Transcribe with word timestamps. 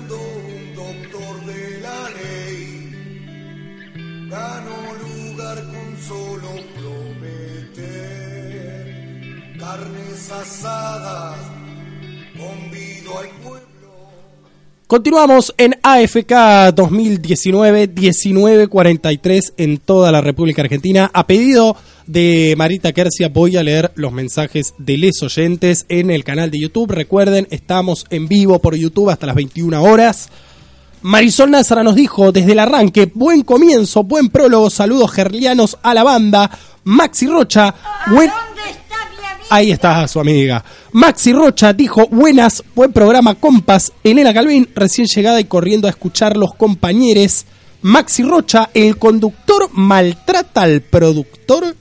un 0.00 0.74
doctor 0.74 1.44
de 1.44 1.80
la 1.80 2.10
ley. 2.10 2.60
Ganó 4.30 4.94
lugar 5.04 5.58
con 5.66 5.96
solo 5.98 6.50
prometer 6.74 7.52
carnes 9.58 10.30
asadas, 10.30 11.38
convido 12.36 13.18
al 13.18 13.28
pueblo. 13.42 13.61
Continuamos 14.92 15.56
en 15.56 15.72
AFK 15.82 16.30
2019-1943 16.76 19.54
en 19.56 19.78
toda 19.78 20.12
la 20.12 20.20
República 20.20 20.60
Argentina. 20.60 21.10
A 21.14 21.26
pedido 21.26 21.78
de 22.06 22.52
Marita 22.58 22.92
Kersia 22.92 23.30
voy 23.30 23.56
a 23.56 23.62
leer 23.62 23.90
los 23.94 24.12
mensajes 24.12 24.74
de 24.76 24.98
les 24.98 25.22
oyentes 25.22 25.86
en 25.88 26.10
el 26.10 26.24
canal 26.24 26.50
de 26.50 26.60
YouTube. 26.60 26.92
Recuerden, 26.92 27.48
estamos 27.50 28.04
en 28.10 28.28
vivo 28.28 28.58
por 28.58 28.76
YouTube 28.76 29.08
hasta 29.08 29.24
las 29.24 29.36
21 29.36 29.82
horas. 29.82 30.28
Marisol 31.00 31.50
Nazara 31.50 31.82
nos 31.82 31.94
dijo 31.94 32.30
desde 32.30 32.52
el 32.52 32.58
arranque, 32.58 33.10
buen 33.14 33.44
comienzo, 33.44 34.02
buen 34.02 34.28
prólogo, 34.28 34.68
saludos 34.68 35.10
gerlianos 35.12 35.78
a 35.82 35.94
la 35.94 36.04
banda. 36.04 36.50
Maxi 36.84 37.28
Rocha, 37.28 37.74
buen... 38.10 38.30
Ahí 39.54 39.70
está 39.70 40.08
su 40.08 40.18
amiga. 40.18 40.64
Maxi 40.92 41.34
Rocha 41.34 41.74
dijo, 41.74 42.06
buenas, 42.08 42.64
buen 42.74 42.90
programa, 42.90 43.34
compas. 43.34 43.92
Elena 44.02 44.32
Calvin, 44.32 44.66
recién 44.74 45.06
llegada 45.06 45.38
y 45.40 45.44
corriendo 45.44 45.86
a 45.86 45.90
escuchar 45.90 46.38
los 46.38 46.54
compañeros. 46.54 47.44
Maxi 47.82 48.22
Rocha, 48.22 48.70
el 48.72 48.96
conductor 48.96 49.68
maltrata 49.74 50.62
al 50.62 50.80
productor. 50.80 51.76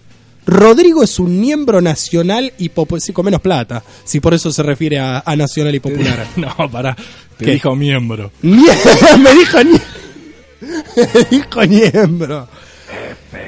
Rodrigo 0.45 1.01
es 1.01 1.17
un 1.17 1.39
miembro 1.39 1.79
nacional 1.79 2.51
y 2.57 2.67
popular, 2.67 2.99
sí, 2.99 3.13
con 3.13 3.23
menos 3.23 3.39
plata, 3.39 3.81
si 4.03 4.19
por 4.19 4.33
eso 4.33 4.51
se 4.51 4.63
refiere 4.63 4.99
a, 4.99 5.23
a 5.25 5.35
nacional 5.37 5.73
y 5.73 5.79
popular. 5.79 6.27
No, 6.35 6.69
para. 6.69 6.93
Te 7.37 7.45
¿Qué? 7.45 7.51
dijo 7.51 7.73
miembro. 7.73 8.31
Me 8.41 9.33
dijo 9.33 9.57
me 10.97 11.25
dijo 11.29 11.61
miembro. 11.69 12.49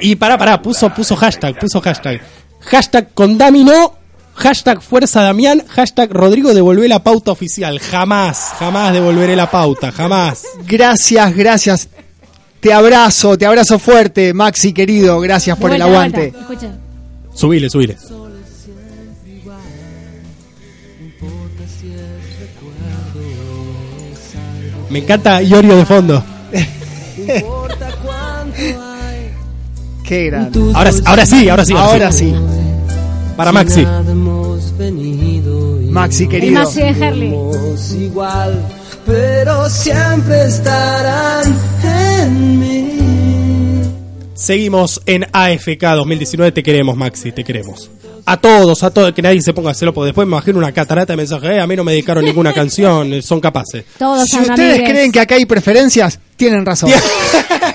Y 0.00 0.16
pará, 0.16 0.38
pará, 0.38 0.62
puso, 0.62 0.88
puso 0.94 1.14
hashtag, 1.14 1.58
puso 1.58 1.82
hashtag. 1.82 2.22
Hashtag 2.60 3.12
condamino, 3.12 3.98
hashtag 4.34 4.82
fuerza 4.82 5.22
Damián, 5.22 5.62
hashtag 5.68 6.12
Rodrigo 6.12 6.54
devolvé 6.54 6.88
la 6.88 7.02
pauta 7.02 7.32
oficial. 7.32 7.78
Jamás, 7.78 8.52
jamás 8.58 8.92
devolveré 8.92 9.36
la 9.36 9.50
pauta, 9.50 9.92
jamás. 9.92 10.44
Gracias, 10.66 11.34
gracias. 11.34 11.88
Te 12.60 12.72
abrazo, 12.72 13.36
te 13.36 13.46
abrazo 13.46 13.78
fuerte, 13.78 14.32
Maxi 14.32 14.72
querido. 14.72 15.20
Gracias 15.20 15.58
por 15.58 15.72
el 15.72 15.82
aguante. 15.82 16.28
Escucha. 16.28 16.72
Subile, 17.34 17.68
subile. 17.68 17.96
Me 24.90 25.00
encanta 25.00 25.42
Iorio 25.42 25.76
de 25.76 25.84
fondo. 25.84 26.22
Qué 30.04 30.26
grande. 30.26 30.60
Ahora, 30.74 30.90
ahora 31.06 31.26
sí, 31.26 31.48
ahora 31.48 31.64
sí. 31.64 31.74
Ahora 31.74 32.12
sí. 32.12 32.32
Para 33.36 33.52
Maxi. 33.52 33.84
Maxi 35.90 36.28
querido. 36.28 36.60
Maxi 36.62 36.80
de 36.80 36.88
Herley. 36.90 37.34
igual, 38.00 38.60
pero 39.06 39.68
siempre 39.68 40.46
estarán 40.46 41.56
en 41.82 42.60
mí. 42.60 42.90
Seguimos 44.34 45.00
en 45.06 45.26
AFK 45.32 45.82
2019. 45.96 46.52
Te 46.52 46.62
queremos, 46.62 46.96
Maxi, 46.96 47.32
te 47.32 47.42
queremos. 47.44 47.90
A 48.26 48.38
todos, 48.38 48.82
a 48.82 48.90
todos, 48.90 49.12
que 49.12 49.20
nadie 49.20 49.42
se 49.42 49.52
ponga 49.52 49.68
a 49.68 49.72
hacerlo, 49.72 49.92
porque 49.92 50.06
después 50.06 50.26
me 50.26 50.32
imagino 50.34 50.58
una 50.58 50.72
catarata 50.72 51.12
de 51.12 51.16
mensajes. 51.18 51.50
"Eh, 51.50 51.60
a 51.60 51.66
mí 51.66 51.76
no 51.76 51.84
me 51.84 51.92
dedicaron 51.92 52.24
ninguna 52.24 52.52
canción, 52.54 53.20
son 53.22 53.40
capaces. 53.40 53.84
Todos 53.98 54.24
Si 54.24 54.30
son 54.36 54.40
ustedes 54.50 54.74
amigues. 54.76 54.90
creen 54.90 55.12
que 55.12 55.20
acá 55.20 55.34
hay 55.34 55.44
preferencias, 55.44 56.18
tienen 56.36 56.64
razón. 56.64 56.90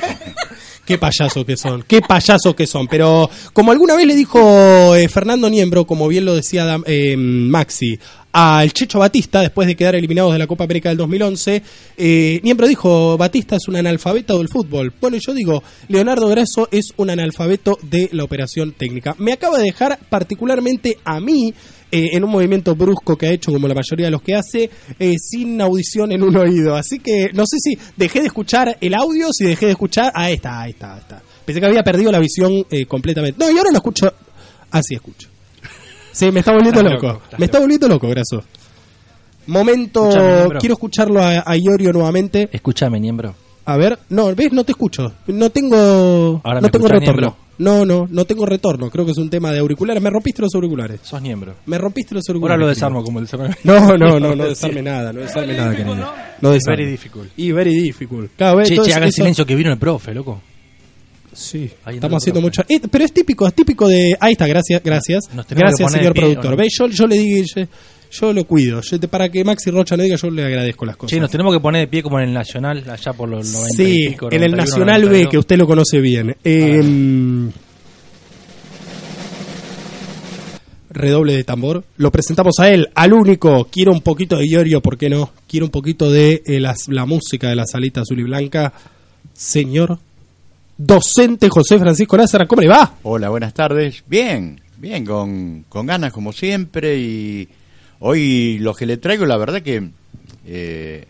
Qué 0.89 0.97
payasos 0.97 1.45
que 1.45 1.55
son, 1.55 1.83
qué 1.83 2.01
payasos 2.01 2.55
que 2.55 2.65
son. 2.65 2.87
Pero 2.87 3.29
como 3.53 3.71
alguna 3.71 3.95
vez 3.95 4.07
le 4.07 4.15
dijo 4.15 4.95
eh, 4.95 5.07
Fernando 5.07 5.47
Niembro, 5.47 5.85
como 5.85 6.07
bien 6.07 6.25
lo 6.25 6.33
decía 6.33 6.79
eh, 6.87 7.15
Maxi, 7.15 7.99
al 8.31 8.73
Checho 8.73 8.97
Batista, 8.97 9.41
después 9.41 9.67
de 9.67 9.75
quedar 9.75 9.93
eliminados 9.93 10.33
de 10.33 10.39
la 10.39 10.47
Copa 10.47 10.63
América 10.63 10.89
del 10.89 10.97
2011, 10.97 11.61
eh, 11.95 12.39
Niembro 12.41 12.67
dijo, 12.67 13.17
Batista 13.19 13.57
es 13.57 13.67
un 13.67 13.75
analfabeto 13.75 14.39
del 14.39 14.49
fútbol. 14.49 14.91
Bueno, 14.99 15.17
yo 15.17 15.35
digo, 15.35 15.61
Leonardo 15.89 16.27
Grasso 16.27 16.67
es 16.71 16.87
un 16.97 17.11
analfabeto 17.11 17.77
de 17.83 18.09
la 18.11 18.23
operación 18.23 18.71
técnica. 18.71 19.15
Me 19.19 19.33
acaba 19.33 19.59
de 19.59 19.65
dejar 19.65 19.99
particularmente 20.09 20.97
a 21.05 21.19
mí, 21.19 21.53
eh, 21.91 22.09
en 22.13 22.23
un 22.23 22.29
movimiento 22.29 22.75
brusco 22.75 23.17
que 23.17 23.27
ha 23.27 23.31
hecho, 23.31 23.51
como 23.51 23.67
la 23.67 23.73
mayoría 23.73 24.07
de 24.07 24.11
los 24.11 24.21
que 24.21 24.35
hace, 24.35 24.69
eh, 24.99 25.15
sin 25.17 25.59
audición 25.61 26.11
en 26.11 26.23
un 26.23 26.35
oído. 26.37 26.75
Así 26.75 26.99
que 26.99 27.31
no 27.33 27.45
sé 27.45 27.57
si 27.59 27.77
dejé 27.97 28.19
de 28.21 28.27
escuchar 28.27 28.77
el 28.79 28.93
audio, 28.93 29.31
si 29.31 29.45
dejé 29.45 29.67
de 29.67 29.71
escuchar... 29.71 30.11
Ahí 30.15 30.33
está, 30.33 30.61
ahí 30.61 30.71
está, 30.71 30.93
ahí 30.93 30.99
está. 30.99 31.21
Pensé 31.45 31.59
que 31.59 31.65
había 31.67 31.83
perdido 31.83 32.11
la 32.11 32.19
visión 32.19 32.51
eh, 32.69 32.85
completamente. 32.85 33.43
No, 33.43 33.49
y 33.49 33.57
ahora 33.57 33.71
lo 33.71 33.77
escucho... 33.77 34.13
Así 34.71 34.93
escucho. 34.93 35.29
Sí, 36.11 36.31
me 36.31 36.41
está 36.41 36.51
volviendo 36.51 36.83
loco. 36.83 37.21
me 37.37 37.45
está 37.45 37.59
volviendo 37.59 37.87
loco, 37.87 38.07
Graso. 38.07 38.43
Momento... 39.47 40.09
Quiero 40.59 40.73
escucharlo 40.73 41.21
a, 41.21 41.43
a 41.45 41.57
Iorio 41.57 41.91
nuevamente. 41.91 42.49
Escúchame, 42.51 42.99
miembro. 42.99 43.33
A 43.65 43.77
ver, 43.77 43.99
no, 44.09 44.33
ves, 44.35 44.51
no 44.51 44.63
te 44.63 44.71
escucho. 44.71 45.13
No 45.27 45.49
tengo, 45.51 46.41
Ahora 46.43 46.59
no 46.59 46.67
me 46.67 46.71
tengo 46.71 46.87
retorno. 46.87 47.21
Niembro. 47.21 47.48
No, 47.59 47.85
no, 47.85 48.07
no 48.09 48.25
tengo 48.25 48.45
retorno. 48.45 48.89
Creo 48.89 49.05
que 49.05 49.11
es 49.11 49.17
un 49.17 49.29
tema 49.29 49.51
de 49.51 49.59
auriculares. 49.59 50.01
Me 50.01 50.09
rompiste 50.09 50.41
los 50.41 50.55
auriculares. 50.55 51.01
Sos 51.03 51.21
miembro. 51.21 51.55
Me 51.65 51.77
rompiste 51.77 52.15
los 52.15 52.23
Ahora 52.27 52.33
auriculares. 52.55 52.61
lo 52.61 52.67
desarmo 52.69 53.03
como 53.03 53.19
el 53.19 53.25
desarme. 53.25 53.55
No, 53.63 53.97
no, 53.97 54.19
no, 54.19 54.35
no 54.35 54.45
desarme 54.47 54.81
nada, 54.81 55.13
no 55.13 55.19
desarme 55.21 55.55
nada, 55.55 55.71
querido. 55.75 55.95
No 56.41 56.51
desarme. 56.51 56.77
Very 56.77 56.91
difficult. 56.91 57.29
Y 57.37 57.51
very 57.51 57.75
difficult. 57.75 58.31
Claro, 58.35 58.57
ves, 58.57 58.69
Che, 58.69 58.75
che, 58.75 58.81
eso- 58.81 58.95
haga 58.95 59.05
el 59.05 59.11
silencio 59.13 59.45
que 59.45 59.55
vino 59.55 59.71
el 59.71 59.77
profe, 59.77 60.13
loco. 60.13 60.41
Sí, 61.31 61.69
estamos 61.85 62.23
haciendo 62.23 62.41
mucho. 62.41 62.63
Eh, 62.67 62.81
pero 62.89 63.05
es 63.05 63.13
típico, 63.13 63.47
es 63.47 63.53
típico 63.53 63.87
de. 63.87 64.17
Ahí 64.19 64.31
está, 64.33 64.47
gracias, 64.47 64.81
gracias. 64.83 65.29
Nos 65.33 65.47
Gracias, 65.47 65.91
señor 65.91 66.13
pie, 66.13 66.21
productor. 66.23 66.55
Ve, 66.57 66.67
yo, 66.69 66.87
yo 66.87 67.07
le 67.07 67.17
digo, 67.17 67.45
yo, 68.11 68.33
lo 68.33 68.43
cuido. 68.45 68.81
Yo 68.81 68.99
te- 68.99 69.07
para 69.07 69.29
que 69.29 69.43
Maxi 69.43 69.69
Rocha 69.71 69.95
no 69.95 70.03
diga, 70.03 70.15
yo 70.15 70.29
le 70.31 70.43
agradezco 70.45 70.85
las 70.85 70.97
cosas. 70.97 71.11
Che, 71.11 71.19
nos 71.19 71.29
tenemos 71.31 71.53
que 71.53 71.59
poner 71.59 71.81
de 71.81 71.87
pie 71.87 72.01
como 72.03 72.19
en 72.19 72.29
el 72.29 72.33
Nacional, 72.33 72.83
allá 72.89 73.13
por 73.13 73.29
los 73.29 73.51
90 73.51 73.83
y 73.83 73.85
Sí, 73.85 74.09
pico, 74.09 74.27
en 74.31 74.43
el 74.43 74.51
91, 74.51 74.57
Nacional 74.57 75.01
B, 75.01 75.05
92. 75.07 75.31
que 75.31 75.37
usted 75.37 75.57
lo 75.57 75.67
conoce 75.67 75.99
bien. 75.99 76.35
Eh, 76.43 77.49
redoble 80.91 81.33
de 81.35 81.43
tambor. 81.43 81.83
Lo 81.97 82.11
presentamos 82.11 82.55
a 82.59 82.69
él, 82.69 82.89
al 82.95 83.13
único. 83.13 83.65
Quiero 83.71 83.91
un 83.91 84.01
poquito 84.01 84.37
de 84.37 84.47
Iorio, 84.47 84.81
¿por 84.81 84.97
qué 84.97 85.09
no? 85.09 85.31
Quiero 85.47 85.65
un 85.67 85.71
poquito 85.71 86.11
de 86.11 86.41
eh, 86.45 86.59
las- 86.59 86.87
la 86.87 87.05
música 87.05 87.49
de 87.49 87.55
la 87.55 87.65
salita 87.65 88.01
azul 88.01 88.19
y 88.19 88.23
blanca. 88.23 88.73
Señor 89.33 89.99
docente 90.77 91.49
José 91.49 91.77
Francisco 91.77 92.17
Lázaro, 92.17 92.47
¿cómo 92.47 92.61
le 92.61 92.69
va? 92.69 92.95
Hola, 93.03 93.29
buenas 93.29 93.53
tardes. 93.53 94.03
Bien, 94.07 94.59
bien, 94.77 95.05
con, 95.05 95.65
con 95.69 95.85
ganas 95.85 96.11
como 96.11 96.31
siempre 96.33 96.97
y 96.97 97.47
hoy 97.99 98.57
lo 98.59 98.73
que 98.73 98.85
le 98.85 98.97
traigo, 98.97 99.25
la 99.25 99.37
verdad 99.37 99.61
que, 99.61 99.89
eh, 100.45 101.05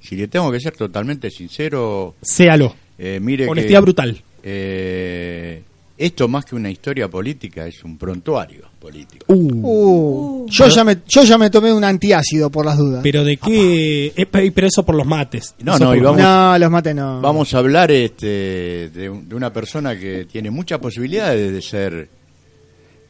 si 0.00 0.16
le 0.16 0.28
tengo 0.28 0.50
que 0.52 0.60
ser 0.60 0.74
totalmente 0.76 1.30
sincero, 1.30 2.14
Séalo. 2.22 2.74
eh, 2.98 3.18
mire 3.20 3.48
Honestidad 3.48 3.78
que, 3.80 3.82
brutal. 3.82 4.22
eh, 4.42 5.62
esto 5.98 6.28
más 6.28 6.44
que 6.44 6.54
una 6.54 6.70
historia 6.70 7.08
política 7.08 7.66
es 7.66 7.82
un 7.82 7.96
prontuario 7.96 8.68
político. 8.78 9.24
Uh, 9.32 10.46
yo, 10.48 10.68
ya 10.68 10.84
me, 10.84 10.98
yo 11.08 11.24
ya 11.24 11.38
me 11.38 11.48
tomé 11.48 11.72
un 11.72 11.82
antiácido 11.84 12.50
por 12.50 12.66
las 12.66 12.76
dudas. 12.76 13.00
Pero 13.02 13.24
de 13.24 13.38
qué... 13.38 14.12
eh, 14.14 14.26
pe- 14.26 14.52
pero 14.52 14.66
eso 14.66 14.84
por 14.84 14.94
los 14.94 15.06
mates. 15.06 15.54
No, 15.60 15.78
no, 15.78 15.94
y 15.94 16.00
los 16.00 16.14
vamos- 16.14 16.20
no, 16.22 16.58
los 16.58 16.70
mates 16.70 16.94
no. 16.94 17.20
Vamos 17.22 17.54
a 17.54 17.58
hablar 17.58 17.90
este, 17.90 18.90
de, 18.90 19.08
un- 19.08 19.26
de 19.26 19.34
una 19.34 19.50
persona 19.52 19.98
que 19.98 20.26
tiene 20.26 20.50
muchas 20.50 20.78
posibilidades 20.80 21.50
de 21.50 21.62
ser 21.62 22.08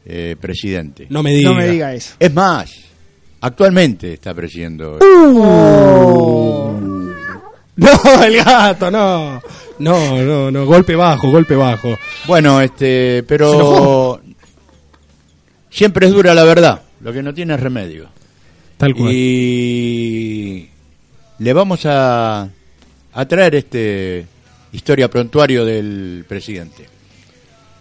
eh, 0.05 0.37
presidente. 0.39 1.07
No 1.09 1.21
me 1.21 1.33
diga. 1.33 1.49
No 1.49 1.55
me 1.57 1.67
diga 1.67 1.93
eso. 1.93 2.15
Es 2.17 2.33
más, 2.33 2.71
actualmente 3.41 4.13
está 4.13 4.33
presidiendo. 4.33 4.99
No, 7.77 8.23
el 8.23 8.43
gato, 8.43 8.89
no. 8.89 9.41
No, 9.79 10.23
no, 10.23 10.49
no. 10.49 10.65
Golpe 10.65 10.95
bajo, 10.95 11.29
golpe 11.29 11.55
bajo. 11.55 11.95
Bueno, 12.25 12.59
este, 12.59 13.23
pero 13.27 14.19
siempre 15.69 16.07
es 16.07 16.13
dura 16.13 16.33
la 16.33 16.43
verdad, 16.43 16.81
lo 17.01 17.13
que 17.13 17.21
no 17.21 17.33
tiene 17.33 17.55
remedio. 17.55 18.09
Tal 18.77 18.95
cual. 18.95 19.11
Y 19.13 20.69
le 21.39 21.53
vamos 21.53 21.85
a, 21.85 22.49
a 23.13 23.25
traer 23.25 23.55
este 23.55 24.25
historia 24.71 25.09
prontuario 25.09 25.63
del 25.65 26.25
presidente. 26.27 26.87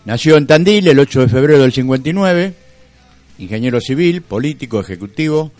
Nació 0.05 0.37
en 0.37 0.47
Tandil 0.47 0.89
el 0.89 0.99
8 0.99 1.23
de 1.23 1.29
febrero 1.29 1.63
del 1.63 1.73
59, 1.73 2.55
ingeniero 3.39 3.81
civil, 3.81 4.23
político, 4.23 4.81
ejecutivo, 4.81 5.53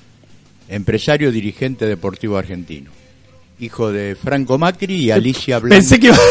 empresario, 0.69 1.33
dirigente 1.33 1.87
deportivo 1.87 2.39
argentino. 2.39 2.91
Hijo 3.59 3.91
de 3.91 4.15
Franco 4.17 4.59
Macri 4.59 4.97
y 4.97 5.11
Alicia 5.11 5.59
Blanco. 5.59 5.77
Pensé 5.77 5.99
que 5.99 6.09
iba... 6.09 6.19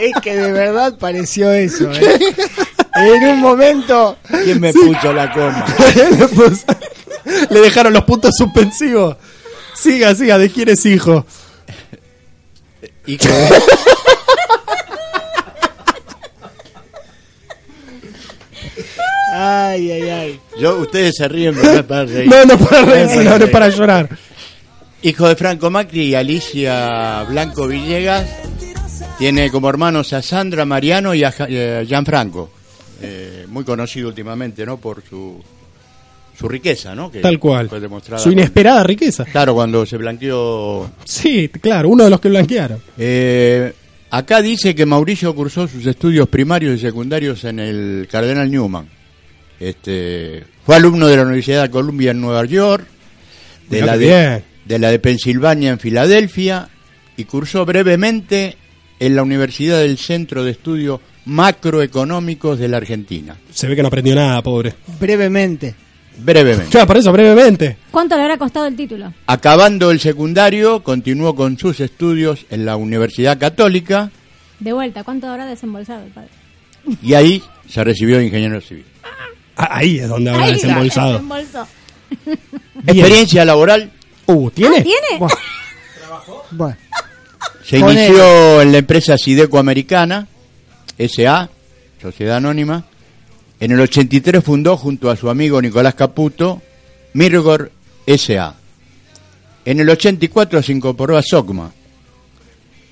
es 0.00 0.12
que 0.22 0.36
de 0.36 0.52
verdad 0.52 0.96
pareció 0.98 1.52
eso. 1.52 1.90
¿eh? 1.92 2.20
en 2.94 3.28
un 3.28 3.40
momento. 3.40 4.16
¿Quién 4.44 4.60
me 4.60 4.72
puso 4.72 5.12
la 5.12 5.32
coma? 5.32 5.64
Le 7.50 7.60
dejaron 7.60 7.92
los 7.92 8.04
puntos 8.04 8.34
suspensivos. 8.36 9.16
Siga, 9.82 10.14
siga, 10.14 10.38
¿de 10.38 10.48
quién 10.50 10.68
es 10.68 10.86
hijo? 10.86 11.26
Y 13.06 13.16
que- 13.18 13.28
Ay, 19.34 19.90
ay, 19.90 20.08
ay. 20.10 20.40
yo, 20.60 20.78
ustedes 20.78 21.16
se 21.16 21.26
ríen, 21.26 21.54
pero 21.54 21.72
no 21.72 21.78
es 21.80 21.84
para 21.84 22.04
reír. 22.04 22.28
No, 22.28 22.44
no 22.44 22.58
para 22.58 22.82
reírse, 22.84 23.24
no, 23.24 23.38
no 23.38 23.44
es 23.44 23.50
para 23.50 23.68
llorar. 23.70 24.08
Hijo 25.02 25.26
de 25.26 25.36
Franco 25.36 25.70
Macri 25.70 26.02
y 26.02 26.14
Alicia 26.14 27.24
Blanco 27.24 27.66
Villegas, 27.66 28.28
tiene 29.18 29.50
como 29.50 29.68
hermanos 29.68 30.12
a 30.12 30.22
Sandra 30.22 30.64
Mariano 30.64 31.14
y 31.14 31.24
a 31.24 31.34
eh, 31.48 31.84
Gianfranco, 31.88 32.50
eh, 33.00 33.46
muy 33.48 33.64
conocido 33.64 34.08
últimamente, 34.08 34.64
¿no? 34.66 34.76
Por 34.76 35.02
su, 35.08 35.42
su 36.38 36.48
riqueza, 36.48 36.94
¿no? 36.94 37.10
Que 37.10 37.20
Tal 37.20 37.38
cual. 37.38 37.68
fue 37.68 37.80
demostrada 37.80 38.22
Su 38.22 38.30
inesperada 38.32 38.82
riqueza. 38.82 39.24
Claro, 39.24 39.54
cuando 39.54 39.84
se 39.86 39.96
blanqueó. 39.96 40.90
Sí, 41.04 41.48
claro, 41.48 41.88
uno 41.88 42.04
de 42.04 42.10
los 42.10 42.20
que 42.20 42.28
blanquearon. 42.28 42.80
Eh, 42.98 43.72
acá 44.10 44.42
dice 44.42 44.74
que 44.74 44.86
Mauricio 44.86 45.34
cursó 45.34 45.68
sus 45.68 45.84
estudios 45.86 46.28
primarios 46.28 46.76
y 46.76 46.80
secundarios 46.80 47.44
en 47.44 47.58
el 47.60 48.08
Cardenal 48.10 48.50
Newman. 48.50 48.88
Este, 49.60 50.44
fue 50.66 50.76
alumno 50.76 51.06
de 51.06 51.16
la 51.16 51.22
Universidad 51.22 51.62
de 51.62 51.70
Columbia 51.70 52.10
en 52.10 52.20
Nueva 52.20 52.44
York, 52.44 52.84
de 53.68 53.80
Mirá 53.80 53.86
la 53.92 53.98
de, 53.98 54.06
bien. 54.06 54.44
de 54.64 54.78
la 54.78 54.90
de 54.90 54.98
Pensilvania 54.98 55.70
en 55.70 55.78
Filadelfia 55.78 56.68
y 57.16 57.24
cursó 57.24 57.64
brevemente 57.64 58.56
en 58.98 59.14
la 59.14 59.22
Universidad 59.22 59.78
del 59.80 59.98
Centro 59.98 60.42
de 60.44 60.50
Estudios 60.52 61.00
Macroeconómicos 61.26 62.58
de 62.58 62.68
la 62.68 62.78
Argentina. 62.78 63.36
Se 63.52 63.68
ve 63.68 63.76
que 63.76 63.82
no 63.82 63.88
aprendió 63.88 64.14
nada, 64.16 64.42
pobre. 64.42 64.74
Brevemente. 64.98 65.74
Brevemente. 66.18 66.70
Claro, 66.70 66.86
por 66.86 66.96
eso, 66.98 67.10
brevemente. 67.12 67.76
¿Cuánto 67.90 68.16
le 68.16 68.22
habrá 68.22 68.36
costado 68.38 68.66
el 68.66 68.76
título? 68.76 69.12
Acabando 69.26 69.90
el 69.90 69.98
secundario, 70.00 70.82
continuó 70.82 71.34
con 71.34 71.58
sus 71.58 71.80
estudios 71.80 72.46
en 72.50 72.64
la 72.64 72.76
Universidad 72.76 73.38
Católica 73.38 74.10
De 74.60 74.72
vuelta, 74.72 75.02
¿cuánto 75.04 75.26
habrá 75.28 75.46
desembolsado 75.46 76.04
el 76.04 76.10
padre? 76.10 76.28
y 77.02 77.14
ahí 77.14 77.42
se 77.68 77.82
recibió 77.84 78.18
de 78.18 78.24
ingeniero 78.26 78.60
civil. 78.60 78.84
Ah, 79.56 79.68
Ahí 79.78 79.98
es 79.98 80.08
donde 80.08 80.30
habrá 80.30 80.44
Ahí, 80.46 80.52
desembolsado. 80.54 81.12
desembolsó. 81.12 81.66
Experiencia 82.86 83.44
laboral, 83.44 83.90
Uh, 84.26 84.50
¿tiene? 84.50 84.78
Ah, 84.78 84.82
¿Tiene? 84.82 85.18
Bueno. 85.18 85.34
Bueno. 86.52 86.76
se 87.64 87.80
Con 87.80 87.92
inició 87.92 88.62
en 88.62 88.70
la 88.72 88.78
empresa 88.78 89.18
Sideco 89.18 89.58
Americana, 89.58 90.26
SA, 90.98 91.48
Sociedad 92.00 92.36
Anónima. 92.36 92.84
En 93.62 93.70
el 93.70 93.78
83 93.78 94.42
fundó 94.42 94.76
junto 94.76 95.08
a 95.08 95.14
su 95.14 95.30
amigo 95.30 95.62
Nicolás 95.62 95.94
Caputo 95.94 96.60
Mirgor 97.12 97.70
SA. 98.08 98.56
En 99.64 99.78
el 99.78 99.88
84 99.88 100.60
se 100.64 100.72
incorporó 100.72 101.16
a 101.16 101.22
SOCMA. 101.22 101.70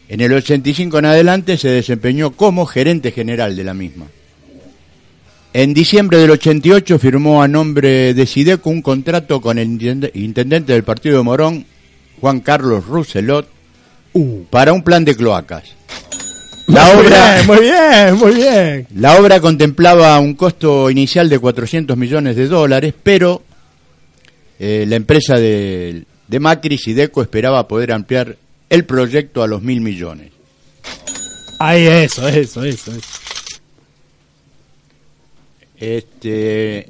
En 0.09 0.21
el 0.21 0.33
85 0.33 1.01
en 1.01 1.07
adelante 1.07 1.59
se 1.59 1.71
desempeñó 1.71 2.31
como 2.31 2.67
gerente 2.67 3.11
general 3.11 3.57
de 3.57 3.65
la 3.65 3.75
misma. 3.75 4.07
En 5.55 5.75
diciembre 5.75 6.19
del 6.19 6.31
88 6.31 7.01
firmó 7.01 7.43
a 7.43 7.49
nombre 7.49 8.15
de 8.15 8.25
Sideco 8.25 8.71
un 8.71 8.81
contrato 8.81 9.41
con 9.41 9.59
el 9.59 9.67
intende- 9.67 10.13
intendente 10.15 10.73
del 10.73 10.85
partido 10.85 11.17
de 11.17 11.25
Morón, 11.25 11.67
Juan 12.21 12.39
Carlos 12.39 12.87
Rousselot, 12.87 13.49
Uh. 14.13 14.45
para 14.51 14.73
un 14.73 14.85
plan 14.85 15.05
de 15.05 15.17
cloacas. 15.17 15.65
La 16.73 16.95
Muy 16.95 17.07
obra, 17.07 17.35
bien, 17.35 17.47
muy 17.47 17.61
bien, 17.61 18.15
muy 18.17 18.35
bien. 18.35 18.87
la 18.95 19.19
obra 19.21 19.41
contemplaba 19.41 20.19
un 20.21 20.35
costo 20.35 20.91
inicial 20.91 21.29
de 21.29 21.39
400 21.39 21.97
millones 21.97 22.37
de 22.37 22.47
dólares, 22.47 22.95
pero 23.03 23.43
eh, 24.59 24.85
la 24.87 24.97
empresa 24.97 25.35
de, 25.37 26.05
de 26.29 26.41
Macri, 26.41 26.79
Sideco, 26.79 27.23
esperaba 27.23 27.67
poder 27.67 27.93
ampliar 27.93 28.37
el 28.69 28.85
proyecto 28.85 29.43
a 29.43 29.47
los 29.49 29.63
mil 29.63 29.81
millones. 29.81 30.31
Ahí, 31.59 31.87
eso, 31.87 32.27
eso, 32.29 32.63
eso. 32.65 32.93
eso. 32.93 33.11
Este, 35.79 36.87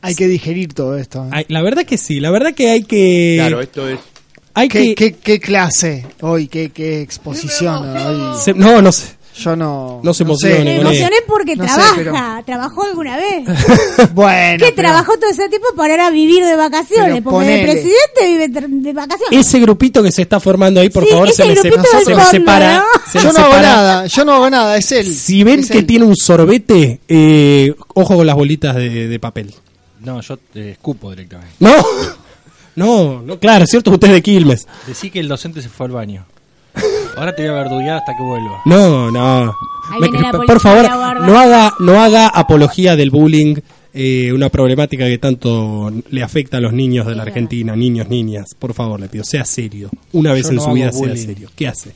Hay 0.00 0.14
que 0.14 0.26
digerir 0.28 0.74
todo 0.74 0.96
esto. 0.96 1.24
¿eh? 1.24 1.28
Ay, 1.32 1.44
la 1.48 1.62
verdad 1.62 1.84
que 1.84 1.98
sí, 1.98 2.18
la 2.20 2.30
verdad 2.30 2.54
que 2.54 2.70
hay 2.70 2.82
que... 2.84 3.34
claro, 3.38 3.60
esto 3.60 3.88
es 3.88 3.98
hay 4.54 4.68
¿Qué, 4.68 4.80
que... 4.80 4.94
qué, 4.94 5.12
qué 5.14 5.40
clase 5.40 6.06
hoy? 6.20 6.48
¿Qué, 6.48 6.70
qué 6.70 7.00
exposición? 7.02 7.96
hoy? 7.96 8.38
se- 8.42 8.54
no, 8.54 8.80
no 8.82 8.92
sé. 8.92 9.16
Yo 9.34 9.56
no. 9.56 10.00
No 10.02 10.12
se 10.12 10.18
sé. 10.18 10.22
emocione 10.24 10.58
Me 10.64 10.76
con 10.76 10.86
emocioné 10.88 11.16
porque 11.26 11.56
No 11.56 11.64
sé, 11.66 11.72
trabaja. 11.72 11.94
pero- 11.96 12.44
¿Trabajó 12.44 12.84
alguna 12.84 13.16
vez? 13.16 13.44
Bueno. 14.12 14.58
¿Qué 14.58 14.72
pero- 14.72 14.88
trabajó 14.88 15.14
todo 15.18 15.30
ese 15.30 15.48
tiempo 15.48 15.68
para 15.74 15.94
ahora 15.94 16.10
vivir 16.10 16.44
de 16.44 16.54
vacaciones? 16.54 17.12
Pero 17.14 17.22
porque 17.24 17.54
el 17.54 17.60
ponele. 17.60 17.72
presidente 17.72 18.26
vive 18.26 18.48
de 18.82 18.92
vacaciones. 18.92 19.46
Ese 19.46 19.58
grupito 19.60 20.02
que 20.02 20.12
se 20.12 20.20
está 20.22 20.38
formando 20.38 20.80
ahí, 20.80 20.90
por 20.90 21.04
Sí, 21.04 21.10
favor, 21.12 21.28
ese 21.28 21.42
se 21.42 21.48
me, 21.48 21.56
se- 21.56 22.14
me 22.14 22.24
separa. 22.26 22.76
¿no? 22.76 22.84
se 23.10 23.18
me 23.18 23.24
Yo 23.24 23.32
no 23.32 23.38
hago 23.46 23.54
nada, 23.62 24.06
yo 24.06 24.24
no 24.26 24.32
hago 24.34 24.50
nada, 24.50 24.76
es 24.76 24.92
él. 24.92 25.06
Si 25.14 25.42
ven 25.44 25.60
Es 25.60 25.70
que 25.70 25.78
él. 25.78 25.86
tiene 25.86 26.04
un 26.04 26.14
sorbete, 26.16 27.00
eh, 27.08 27.74
ojo 27.94 28.16
con 28.16 28.26
las 28.26 28.36
bolitas 28.36 28.76
de, 28.76 29.08
de 29.08 29.18
papel. 29.18 29.54
No, 30.00 30.20
yo 30.20 30.34
eh, 30.56 30.72
escupo 30.72 31.08
directamente. 31.08 31.54
No, 31.60 31.74
no, 32.76 33.22
no, 33.22 33.38
claro, 33.38 33.64
es 33.64 33.70
cierto 33.70 33.90
que 33.90 33.94
usted 33.96 34.08
es 34.08 34.14
de 34.14 34.22
Quilmes. 34.22 34.66
Decí 34.86 35.10
que 35.10 35.20
el 35.20 35.28
docente 35.28 35.60
se 35.62 35.68
fue 35.68 35.86
al 35.86 35.92
baño. 35.92 36.24
Ahora 37.16 37.34
te 37.34 37.42
voy 37.42 37.50
a 37.50 37.62
verduguear 37.62 37.98
hasta 37.98 38.16
que 38.16 38.22
vuelva. 38.22 38.62
No, 38.64 39.10
no. 39.10 39.52
Me- 40.00 40.08
por 40.46 40.60
favor, 40.60 40.88
no 41.20 41.38
haga, 41.38 41.74
no 41.80 42.00
haga 42.02 42.28
apología 42.28 42.96
del 42.96 43.10
bullying, 43.10 43.56
eh, 43.92 44.32
una 44.32 44.48
problemática 44.48 45.04
que 45.04 45.18
tanto 45.18 45.92
le 46.10 46.22
afecta 46.22 46.56
a 46.56 46.60
los 46.60 46.72
niños 46.72 47.06
de 47.06 47.14
la 47.14 47.24
Argentina, 47.24 47.76
niños, 47.76 48.08
niñas. 48.08 48.54
Por 48.58 48.72
favor, 48.72 48.98
le 48.98 49.08
pido, 49.08 49.24
sea 49.24 49.44
serio. 49.44 49.90
Una 50.12 50.32
vez 50.32 50.44
Yo 50.44 50.50
en 50.50 50.56
no 50.56 50.64
su 50.64 50.72
vida 50.72 50.92
sea 50.92 51.14
serio. 51.16 51.50
¿Qué 51.54 51.68
hace? 51.68 51.92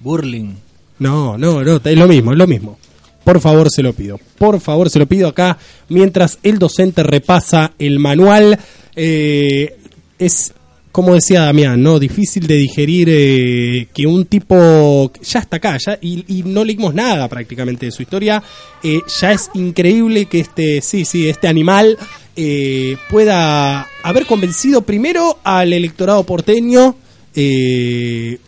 Burling. 0.00 0.54
No, 0.98 1.36
no, 1.36 1.62
no, 1.62 1.76
es 1.84 1.98
lo 1.98 2.08
mismo, 2.08 2.32
es 2.32 2.38
lo 2.38 2.46
mismo. 2.46 2.78
Por 3.24 3.40
favor, 3.40 3.68
se 3.70 3.82
lo 3.82 3.92
pido. 3.92 4.18
Por 4.38 4.60
favor, 4.60 4.88
se 4.88 4.98
lo 4.98 5.06
pido 5.06 5.28
acá. 5.28 5.58
Mientras 5.88 6.38
el 6.42 6.58
docente 6.58 7.02
repasa 7.02 7.72
el 7.78 7.98
manual, 7.98 8.58
eh, 8.96 9.76
es, 10.18 10.54
como 10.90 11.14
decía 11.14 11.42
Damián, 11.42 11.82
¿no? 11.82 11.98
Difícil 11.98 12.46
de 12.46 12.54
digerir 12.54 13.08
eh, 13.10 13.88
que 13.92 14.06
un 14.06 14.24
tipo 14.24 15.12
ya 15.22 15.40
está 15.40 15.58
acá, 15.58 15.76
y, 16.00 16.42
no 16.46 16.64
leímos 16.64 16.94
nada 16.94 17.28
prácticamente 17.28 17.84
de 17.84 17.92
su 17.92 18.00
historia. 18.00 18.42
Eh, 18.82 19.00
ya 19.20 19.32
es 19.32 19.50
increíble 19.52 20.24
que 20.24 20.40
este, 20.40 20.80
sí, 20.80 21.04
sí, 21.04 21.28
este 21.28 21.48
animal 21.48 21.98
eh, 22.34 22.96
pueda 23.10 23.86
haber 24.02 24.24
convencido 24.24 24.82
primero 24.82 25.38
al 25.44 25.74
electorado 25.74 26.24
porteño, 26.24 26.96
eh, 27.34 28.38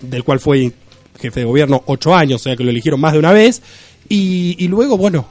del 0.00 0.24
cual 0.24 0.40
fue 0.40 0.72
jefe 1.20 1.40
de 1.40 1.46
gobierno 1.46 1.84
ocho 1.86 2.14
años, 2.14 2.40
o 2.40 2.44
sea 2.44 2.56
que 2.56 2.64
lo 2.64 2.70
eligieron 2.70 3.00
más 3.00 3.12
de 3.12 3.20
una 3.20 3.32
vez, 3.32 3.62
y 4.08 4.66
luego, 4.66 4.96
bueno, 4.96 5.28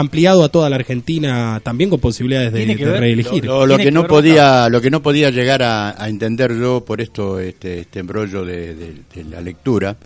ampliado 0.00 0.44
a 0.44 0.48
toda 0.48 0.68
la 0.68 0.76
Argentina 0.76 1.60
también 1.62 1.90
con 1.90 2.00
posibilidades 2.00 2.52
de, 2.52 2.64
reelegir. 2.98 3.44
Lo, 3.44 3.64
lo 3.66 3.76
que 3.76 3.84
que 3.84 3.90
no 3.92 4.02
ver 4.02 4.08
podía, 4.08 4.68
lo 4.68 4.80
que 4.80 4.90
no 4.90 5.00
podía 5.02 5.30
llegar 5.30 5.62
a, 5.62 6.02
a 6.02 6.08
entender 6.08 6.58
yo 6.58 6.84
por 6.84 7.00
esto, 7.00 7.38
este, 7.38 7.80
este 7.80 8.00
embrollo 8.00 8.44
de, 8.44 8.74
de- 8.74 8.94
de 9.14 9.24
la 9.24 9.40
lectura, 9.40 9.96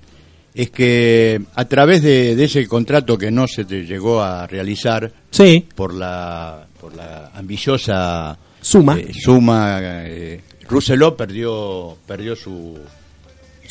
es 0.55 0.71
que 0.71 1.41
a 1.55 1.65
través 1.65 2.03
de, 2.03 2.37
de 2.37 2.45
ese 2.45 2.67
contrato 2.69 3.19
que 3.19 3.31
no 3.31 3.47
se 3.49 3.65
te 3.65 3.85
llegó 3.85 4.23
a 4.23 4.47
realizar 4.47 5.11
Sí, 5.31 5.67
por 5.75 5.93
la, 5.95 6.67
por 6.81 6.95
la 6.95 7.31
ambiciosa 7.35 8.39
Suma. 8.61 8.99
eh, 8.99 9.11
suma, 9.13 9.79
eh, 9.83 10.41
Rousselot 10.69 11.17
perdió, 11.17 11.97
perdió 12.07 12.37
su, 12.37 12.79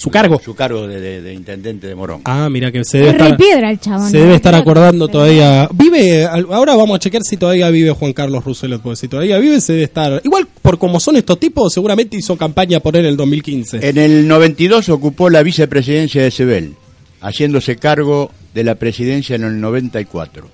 su 0.03 0.11
cargo. 0.11 0.39
su 0.43 0.53
cargo 0.55 0.85
de, 0.87 0.99
de- 0.99 1.21
de 1.21 1.33
intendente 1.33 1.87
de 1.87 1.95
Morón. 1.95 2.21
Ah, 2.25 2.49
mira 2.49 2.71
que 2.71 2.83
se 2.83 2.97
debe 2.99 3.09
Es 3.09 3.15
estar, 3.15 3.37
piedra 3.37 3.71
el 3.71 3.79
chabón. 3.79 4.09
se 4.11 4.17
debe 4.17 4.35
estar 4.35 4.53
acordando 4.55 5.07
todavía. 5.07 5.67
Vive, 5.73 6.25
ahora 6.25 6.75
vamos 6.75 6.95
a 6.95 6.99
chequear 6.99 7.23
si 7.23 7.37
todavía 7.37 7.69
vive 7.69 7.91
Juan 7.91 8.13
Carlos 8.13 8.43
Rousselot, 8.43 8.81
porque 8.81 8.97
si 8.97 9.07
todavía 9.07 9.37
vive 9.39 9.61
se 9.61 9.73
debe 9.73 9.85
estar. 9.85 10.21
Igual 10.23 10.47
por 10.61 10.77
como 10.77 10.99
son 10.99 11.15
estos 11.15 11.39
tipos, 11.39 11.73
seguramente 11.73 12.17
hizo 12.17 12.35
campaña 12.37 12.79
por 12.79 12.95
él 12.95 13.05
en 13.05 13.09
el 13.11 13.17
2015. 13.17 13.87
En 13.89 13.97
el 13.97 14.27
92 14.27 14.89
ocupó 14.89 15.29
la 15.29 15.41
vicepresidencia 15.43 16.21
de 16.21 16.31
Sebel, 16.31 16.73
haciéndose 17.21 17.77
cargo 17.77 18.31
de 18.53 18.63
la 18.63 18.75
presidencia 18.75 19.35
en 19.35 19.43
el 19.45 19.59
94. 19.61 20.47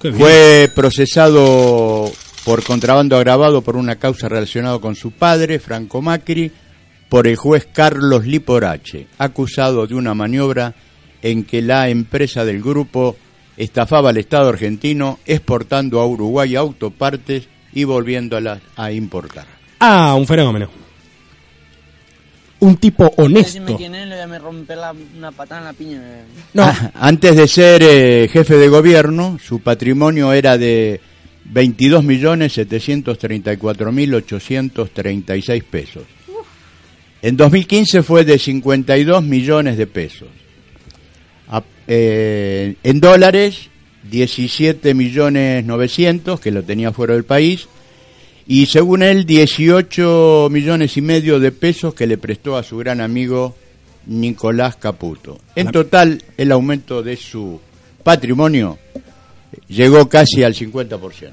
Qué 0.00 0.08
bien. 0.10 0.20
Fue 0.20 0.70
procesado 0.74 2.10
por 2.44 2.62
contrabando 2.62 3.16
agravado 3.16 3.62
por 3.62 3.76
una 3.76 3.96
causa 3.96 4.28
relacionada 4.28 4.78
con 4.78 4.94
su 4.94 5.10
padre, 5.10 5.58
Franco 5.58 6.00
Macri, 6.00 6.50
por 7.08 7.26
el 7.26 7.36
juez 7.36 7.66
Carlos 7.72 8.26
Liporache, 8.26 9.06
acusado 9.18 9.86
de 9.86 9.94
una 9.94 10.14
maniobra 10.14 10.74
en 11.22 11.44
que 11.44 11.62
la 11.62 11.88
empresa 11.88 12.44
del 12.44 12.60
grupo 12.62 13.16
estafaba 13.56 14.10
al 14.10 14.18
Estado 14.18 14.48
argentino 14.50 15.18
exportando 15.26 16.00
a 16.00 16.06
Uruguay 16.06 16.54
autopartes 16.54 17.48
y 17.72 17.84
volviéndolas 17.84 18.60
a 18.76 18.92
importar. 18.92 19.46
Ah, 19.80 20.14
un 20.16 20.26
fenómeno. 20.26 20.68
un 22.60 22.76
tipo 22.76 23.12
honesto. 23.18 23.76
quién 23.76 23.94
es, 23.94 24.08
le 24.08 24.16
voy 24.16 24.24
a 24.24 24.26
me 24.26 24.38
romper 24.40 24.76
la- 24.78 24.92
una 25.16 25.30
patada 25.30 25.60
en 25.60 25.64
la 25.66 25.72
piña. 25.72 25.98
me- 26.00 26.24
No, 26.54 26.64
Ah, 26.64 26.90
Antes 26.94 27.36
de 27.36 27.46
ser 27.46 27.82
eh, 27.84 28.28
jefe 28.32 28.56
de 28.56 28.68
gobierno, 28.68 29.38
su 29.40 29.60
patrimonio 29.60 30.32
era 30.32 30.58
de 30.58 31.00
22.734.836 34.24 35.62
pesos. 35.64 36.02
En 37.22 37.36
2015 37.36 38.02
fue 38.02 38.24
de 38.24 38.38
52 38.38 39.22
millones 39.22 39.76
de 39.76 39.86
pesos. 39.86 40.28
A- 41.48 41.62
eh, 41.86 42.76
en 42.82 43.00
dólares, 43.00 43.68
17 44.10 44.94
millones 44.94 45.64
900, 45.64 46.38
que 46.40 46.50
lo 46.50 46.62
tenía 46.62 46.92
fuera 46.92 47.14
del 47.14 47.24
país. 47.24 47.66
Y 48.46 48.66
según 48.66 49.02
él, 49.02 49.26
18 49.26 50.48
millones 50.50 50.96
y 50.96 51.02
medio 51.02 51.38
de 51.40 51.52
pesos 51.52 51.92
que 51.94 52.06
le 52.06 52.16
prestó 52.18 52.56
a 52.56 52.62
su 52.62 52.78
gran 52.78 53.00
amigo 53.00 53.56
Nicolás 54.06 54.76
Caputo. 54.76 55.38
En 55.54 55.70
total, 55.70 56.22
el 56.36 56.52
aumento 56.52 57.02
de 57.02 57.16
su 57.16 57.60
patrimonio 58.02 58.78
llegó 59.68 60.08
casi 60.08 60.44
al 60.44 60.54
50%. 60.54 61.30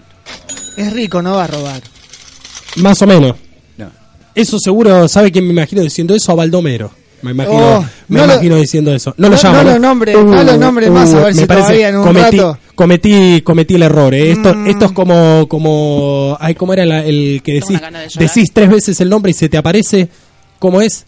Es 0.78 0.92
rico, 0.92 1.22
no 1.22 1.36
va 1.36 1.46
a 1.46 1.48
robar. 1.48 1.82
más 2.78 3.02
o 3.02 3.08
menos. 3.08 3.36
No. 4.36 4.42
Eso 4.42 4.58
seguro, 4.60 5.08
¿sabe 5.08 5.32
quién 5.32 5.46
me 5.46 5.52
imagino 5.54 5.82
diciendo 5.82 6.14
eso? 6.16 6.32
A 6.32 6.36
Baldomero. 6.36 6.92
Me 7.22 7.32
imagino, 7.32 7.78
Oh, 7.80 7.86
me 8.10 8.20
no 8.20 8.28
lo- 8.28 8.34
imagino 8.34 8.56
diciendo 8.58 8.94
eso. 8.94 9.16
No, 9.18 9.30
lo 9.30 9.36
no- 9.36 9.42
llamo. 9.42 9.58
no 9.58 9.64
lo 9.64 9.80
nombre- 9.80 10.14
no 10.14 10.44
lo 10.44 10.58
nombre 10.58 10.90
más, 10.92 11.12
a 11.14 11.18
ver 11.24 11.34
me 11.34 11.42
si 11.42 11.46
parece- 11.48 11.66
todavía 11.68 11.90
en 11.90 11.96
un 11.98 12.04
cometí, 12.04 12.38
rato. 12.38 12.60
cometí, 12.76 13.42
cometí 13.42 13.74
el 13.76 13.82
error. 13.84 14.14
eh. 14.14 14.32
Esto, 14.34 14.54
Mm. 14.54 14.68
esto 14.68 14.86
es 14.86 14.92
como, 14.92 15.48
como, 15.48 16.38
ay, 16.40 16.54
¿cómo 16.54 16.74
era 16.74 16.86
la- 16.86 17.04
el 17.04 17.42
que 17.44 17.54
decís? 17.54 17.80
de. 17.82 18.26
Decís 18.26 18.50
tres 18.54 18.70
veces 18.70 19.02
el 19.02 19.10
nombre 19.10 19.32
y 19.32 19.34
se 19.34 19.50
te 19.50 19.58
aparece. 19.58 20.08
¿Cómo 20.60 20.82
es? 20.82 21.06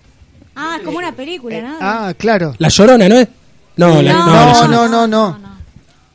Ah, 0.55 0.77
es 0.79 0.83
como 0.85 0.97
una 0.97 1.11
película, 1.15 1.61
¿no? 1.61 1.77
Ah, 1.79 2.13
claro. 2.17 2.55
La 2.57 2.69
Llorona, 2.69 3.07
¿no 3.07 3.19
es? 3.19 3.27
No, 3.75 4.01
la, 4.01 4.13
no, 4.13 4.25
la 4.25 4.67
No, 4.67 4.67
no, 4.67 4.87
no, 4.87 5.07
no. 5.07 5.39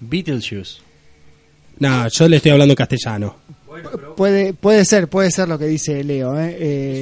Beetlejuice. 0.00 0.78
No, 1.78 2.08
yo 2.08 2.28
le 2.28 2.36
estoy 2.38 2.50
hablando 2.50 2.74
Puede, 4.16 4.52
puede 4.54 4.84
ser, 4.84 5.08
puede 5.08 5.30
ser 5.30 5.48
lo 5.48 5.58
que 5.58 5.66
dice 5.66 6.02
Leo. 6.04 6.38
¿eh? 6.38 6.56
Eh, 6.58 7.00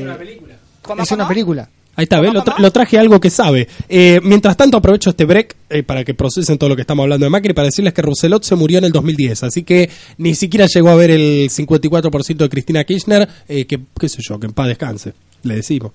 es 1.02 1.10
una 1.12 1.28
película. 1.28 1.68
Ahí 1.96 2.04
está, 2.04 2.20
¿ves? 2.20 2.32
Lo, 2.32 2.42
tra- 2.44 2.58
lo 2.58 2.70
traje 2.70 2.98
algo 2.98 3.20
que 3.20 3.28
sabe. 3.30 3.68
Eh, 3.88 4.20
mientras 4.22 4.56
tanto, 4.56 4.76
aprovecho 4.78 5.10
este 5.10 5.24
break 5.26 5.56
eh, 5.68 5.82
para 5.82 6.02
que 6.04 6.14
procesen 6.14 6.56
todo 6.56 6.70
lo 6.70 6.76
que 6.76 6.82
estamos 6.82 7.02
hablando 7.02 7.26
de 7.26 7.30
Macri 7.30 7.52
para 7.52 7.66
decirles 7.66 7.92
que 7.92 8.00
Rousselot 8.00 8.42
se 8.44 8.54
murió 8.56 8.78
en 8.78 8.84
el 8.84 8.92
2010. 8.92 9.42
Así 9.42 9.64
que 9.64 9.90
ni 10.16 10.34
siquiera 10.34 10.66
llegó 10.66 10.88
a 10.90 10.94
ver 10.94 11.10
el 11.10 11.50
54% 11.50 12.36
de 12.36 12.48
Cristina 12.48 12.84
Kirchner. 12.84 13.28
eh, 13.48 13.66
que, 13.66 13.80
qué 13.98 14.08
sé 14.08 14.18
yo, 14.22 14.38
que 14.40 14.46
en 14.46 14.52
paz 14.52 14.68
descanse. 14.68 15.12
Le 15.42 15.56
decimos. 15.56 15.92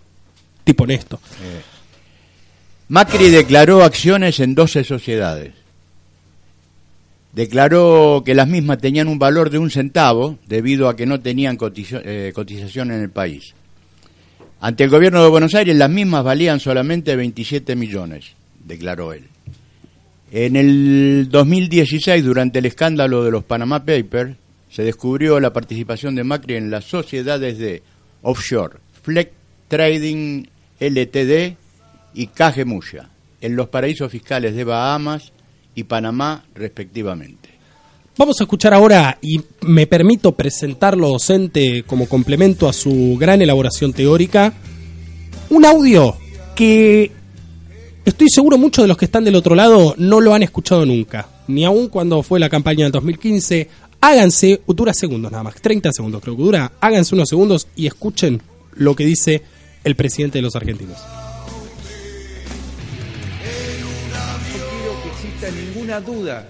Tipo 0.64 0.84
honesto. 0.84 1.20
Macri 2.88 3.30
declaró 3.30 3.84
acciones 3.84 4.40
en 4.40 4.54
12 4.54 4.84
sociedades. 4.84 5.54
Declaró 7.36 8.24
que 8.26 8.34
las 8.34 8.48
mismas 8.48 8.78
tenían 8.78 9.10
un 9.10 9.20
valor 9.20 9.50
de 9.50 9.58
un 9.58 9.70
centavo 9.70 10.40
debido 10.48 10.88
a 10.88 10.96
que 10.96 11.06
no 11.06 11.20
tenían 11.20 11.58
eh, 11.62 12.32
cotización 12.34 12.92
en 12.92 13.02
el 13.02 13.10
país. 13.10 13.54
Ante 14.62 14.86
el 14.86 14.90
gobierno 14.90 15.22
de 15.22 15.30
Buenos 15.30 15.54
Aires 15.54 15.76
las 15.76 15.90
mismas 15.90 16.24
valían 16.24 16.62
solamente 16.62 17.14
27 17.14 17.76
millones, 17.76 18.32
declaró 18.64 19.12
él. 19.12 19.26
En 20.32 20.56
el 20.56 21.28
2016, 21.30 22.24
durante 22.24 22.60
el 22.60 22.68
escándalo 22.68 23.26
de 23.26 23.32
los 23.32 23.44
Panama 23.44 23.84
Papers, 23.84 24.38
se 24.70 24.84
descubrió 24.84 25.38
la 25.42 25.52
participación 25.52 26.16
de 26.16 26.24
Macri 26.24 26.56
en 26.56 26.72
las 26.72 26.86
sociedades 26.86 27.58
de 27.58 27.84
offshore, 28.22 28.78
Fleck 29.04 29.34
Trading 29.68 30.46
LTD 30.80 31.58
y 32.14 32.28
Cajemuya, 32.28 33.10
en 33.42 33.58
los 33.58 33.68
paraísos 33.68 34.10
fiscales 34.10 34.56
de 34.56 34.64
Bahamas 34.64 35.34
y 35.76 35.84
Panamá, 35.84 36.46
respectivamente. 36.56 37.50
Vamos 38.18 38.40
a 38.40 38.44
escuchar 38.46 38.74
ahora, 38.74 39.18
y 39.22 39.42
me 39.62 39.88
permito 39.88 40.32
presentarlo 40.32 41.10
docente 41.10 41.84
como 41.84 42.08
complemento 42.08 42.70
a 42.70 42.74
su 42.74 43.18
gran 43.20 43.42
elaboración 43.42 43.92
teórica, 43.92 44.54
un 45.50 45.66
audio 45.66 46.16
que 46.56 47.12
estoy 48.06 48.30
seguro 48.30 48.58
muchos 48.58 48.84
de 48.84 48.88
los 48.88 48.98
que 48.98 49.06
están 49.06 49.26
del 49.26 49.36
otro 49.36 49.54
lado 49.54 49.96
no 49.98 50.22
lo 50.22 50.34
han 50.34 50.44
escuchado 50.44 50.86
nunca, 50.86 51.28
ni 51.50 51.66
aún 51.66 51.90
cuando 51.90 52.24
fue 52.24 52.40
la 52.40 52.50
campaña 52.50 52.86
del 52.86 52.94
2015. 52.94 53.70
Háganse, 54.00 54.62
dura 54.68 54.94
segundos 54.94 55.32
nada 55.32 55.44
más, 55.44 55.56
30 55.56 55.92
segundos 55.92 56.22
creo 56.22 56.38
que 56.38 56.44
dura, 56.44 56.72
háganse 56.80 57.16
unos 57.16 57.28
segundos 57.28 57.68
y 57.76 57.88
escuchen 57.88 58.42
lo 58.76 58.96
que 58.96 59.06
dice 59.06 59.42
el 59.84 59.96
presidente 59.96 60.38
de 60.38 60.44
los 60.44 60.56
argentinos. 60.56 61.00
Ninguna 65.86 66.02
duda 66.02 66.48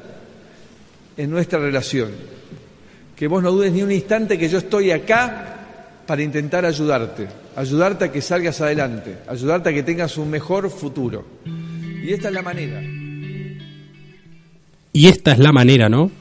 en 1.18 1.30
nuestra 1.30 1.60
relación. 1.60 2.10
Que 3.15 3.27
vos 3.27 3.44
no 3.44 3.51
dudes 3.51 3.72
ni 3.72 3.82
un 3.82 3.92
instante 3.92 4.38
que 4.38 4.50
yo 4.50 4.58
estoy 4.60 4.92
acá 4.92 6.04
para 6.06 6.22
intentar 6.22 6.65
ayudarte, 6.65 7.27
ayudarte 7.56 8.06
a 8.06 8.12
que 8.12 8.22
salgas 8.22 8.62
adelante, 8.62 9.18
ayudarte 9.27 9.70
a 9.70 9.74
que 9.74 9.84
tengas 9.84 10.18
un 10.18 10.30
mejor 10.30 10.70
futuro. 10.70 11.25
Y 12.04 12.13
esta 12.13 12.27
es 12.27 12.34
la 12.34 12.42
manera. 12.42 12.82
Y 14.94 15.08
esta 15.08 15.32
es 15.34 15.39
la 15.39 15.51
manera, 15.51 15.89
¿no? 15.89 16.12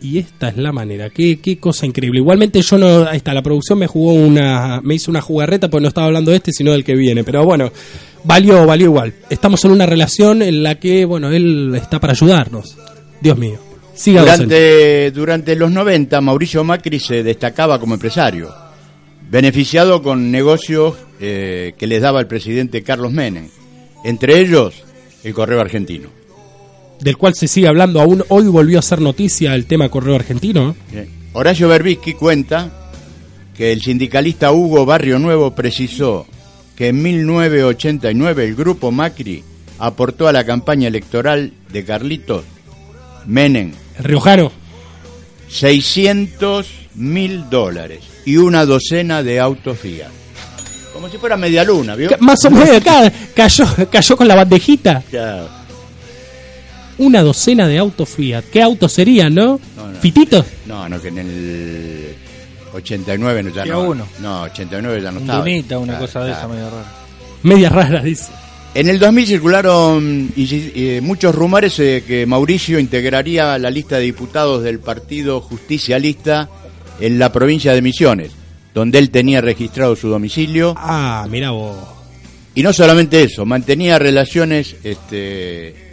Y 0.00 0.18
esta 0.18 0.48
es 0.48 0.56
la 0.56 0.72
manera. 0.72 1.10
Qué, 1.10 1.40
qué 1.40 1.58
cosa 1.58 1.86
increíble. 1.86 2.18
Igualmente 2.18 2.60
yo 2.60 2.76
no, 2.76 3.04
ahí 3.04 3.18
está, 3.18 3.32
la 3.32 3.42
producción 3.42 3.78
me 3.78 3.86
jugó 3.86 4.14
una, 4.14 4.80
me 4.82 4.94
hizo 4.94 5.10
una 5.10 5.20
jugarreta 5.20 5.70
porque 5.70 5.82
no 5.82 5.88
estaba 5.88 6.08
hablando 6.08 6.32
de 6.32 6.38
este, 6.38 6.52
sino 6.52 6.72
del 6.72 6.84
que 6.84 6.96
viene. 6.96 7.22
Pero 7.22 7.44
bueno, 7.44 7.70
valió, 8.24 8.66
valió 8.66 8.86
igual. 8.86 9.14
Estamos 9.30 9.64
en 9.64 9.72
una 9.72 9.86
relación 9.86 10.42
en 10.42 10.62
la 10.62 10.76
que, 10.76 11.04
bueno, 11.04 11.30
él 11.30 11.72
está 11.74 12.00
para 12.00 12.12
ayudarnos. 12.12 12.76
Dios 13.20 13.38
mío. 13.38 13.58
Siga. 13.94 14.22
Durante, 14.22 15.10
durante 15.10 15.56
los 15.56 15.70
90, 15.70 16.20
Mauricio 16.20 16.64
Macri 16.64 16.98
se 16.98 17.22
destacaba 17.22 17.78
como 17.78 17.94
empresario, 17.94 18.52
beneficiado 19.30 20.02
con 20.02 20.30
negocios 20.30 20.94
eh, 21.20 21.74
que 21.76 21.86
les 21.86 22.02
daba 22.02 22.20
el 22.20 22.26
presidente 22.26 22.82
Carlos 22.82 23.12
Menem, 23.12 23.48
entre 24.04 24.40
ellos 24.40 24.82
el 25.22 25.34
Correo 25.34 25.60
Argentino. 25.60 26.08
Del 27.00 27.16
cual 27.16 27.34
se 27.34 27.48
sigue 27.48 27.68
hablando 27.68 28.00
aún. 28.00 28.24
Hoy 28.28 28.44
volvió 28.44 28.78
a 28.78 28.82
ser 28.82 29.00
noticia 29.00 29.54
el 29.54 29.66
tema 29.66 29.88
Correo 29.88 30.14
Argentino. 30.14 30.74
Bien. 30.90 31.08
Horacio 31.32 31.68
Berbisky 31.68 32.14
cuenta 32.14 32.70
que 33.56 33.72
el 33.72 33.82
sindicalista 33.82 34.52
Hugo 34.52 34.86
Barrio 34.86 35.18
Nuevo 35.18 35.54
precisó 35.54 36.26
que 36.82 36.88
en 36.88 37.00
1989 37.00 38.44
el 38.44 38.56
grupo 38.56 38.90
Macri 38.90 39.44
aportó 39.78 40.26
a 40.26 40.32
la 40.32 40.42
campaña 40.44 40.88
electoral 40.88 41.52
de 41.72 41.84
Carlitos 41.84 42.42
Menem 43.24 43.70
El 43.98 44.02
riojano. 44.04 44.50
600 45.48 46.66
mil 46.96 47.48
dólares 47.48 48.00
y 48.26 48.36
una 48.36 48.66
docena 48.66 49.22
de 49.22 49.38
autos 49.38 49.78
Fiat. 49.78 50.08
Como 50.92 51.08
si 51.08 51.18
fuera 51.18 51.36
media 51.36 51.62
luna, 51.62 51.94
¿vio? 51.94 52.08
Ca- 52.08 52.16
Más 52.18 52.44
o 52.46 52.50
menos 52.50 52.70
acá 52.70 53.12
cayó, 53.32 53.64
cayó 53.88 54.16
con 54.16 54.26
la 54.26 54.34
bandejita. 54.34 55.04
Ya, 55.12 55.46
Una 56.98 57.22
docena 57.22 57.68
de 57.68 57.78
autos 57.78 58.08
Fiat. 58.08 58.42
¿Qué 58.52 58.60
autos 58.60 58.92
serían, 58.92 59.32
no? 59.36 59.60
No, 59.76 59.86
no. 59.86 60.00
¿Fititos? 60.00 60.44
No, 60.66 60.88
no, 60.88 61.00
que 61.00 61.08
en 61.08 61.18
el 61.18 62.14
89 62.72 63.42
no, 63.42 63.50
ya 63.50 63.64
no. 63.66 63.80
uno. 63.82 64.06
No, 64.20 64.42
89 64.42 65.00
ya 65.02 65.10
no 65.12 65.18
Un 65.18 65.22
estaba. 65.24 65.38
Dunita, 65.40 65.78
una 65.78 65.92
Claro, 65.92 66.06
cosa 66.06 66.24
de 66.24 66.32
esa 66.32 66.48
medio 66.48 66.70
rara. 66.70 66.92
Media 67.42 67.68
rara, 67.68 68.02
dice. 68.02 68.32
En 68.74 68.88
el 68.88 68.98
2000 68.98 69.26
circularon 69.26 70.32
eh, 70.36 71.00
muchos 71.02 71.34
rumores 71.34 71.78
eh, 71.78 72.02
que 72.06 72.24
Mauricio 72.24 72.78
integraría 72.78 73.58
la 73.58 73.70
lista 73.70 73.96
de 73.96 74.02
diputados 74.04 74.62
del 74.62 74.78
Partido 74.80 75.40
Justicialista 75.42 76.48
en 76.98 77.18
la 77.18 77.30
provincia 77.32 77.74
de 77.74 77.82
Misiones, 77.82 78.30
donde 78.72 78.98
él 78.98 79.10
tenía 79.10 79.40
registrado 79.42 79.94
su 79.94 80.08
domicilio. 80.08 80.74
Ah, 80.78 81.26
mira 81.28 81.50
vos. 81.50 81.76
Y 82.54 82.62
no 82.62 82.72
solamente 82.72 83.22
eso, 83.22 83.44
mantenía 83.44 83.98
relaciones 83.98 84.76
este, 84.84 85.91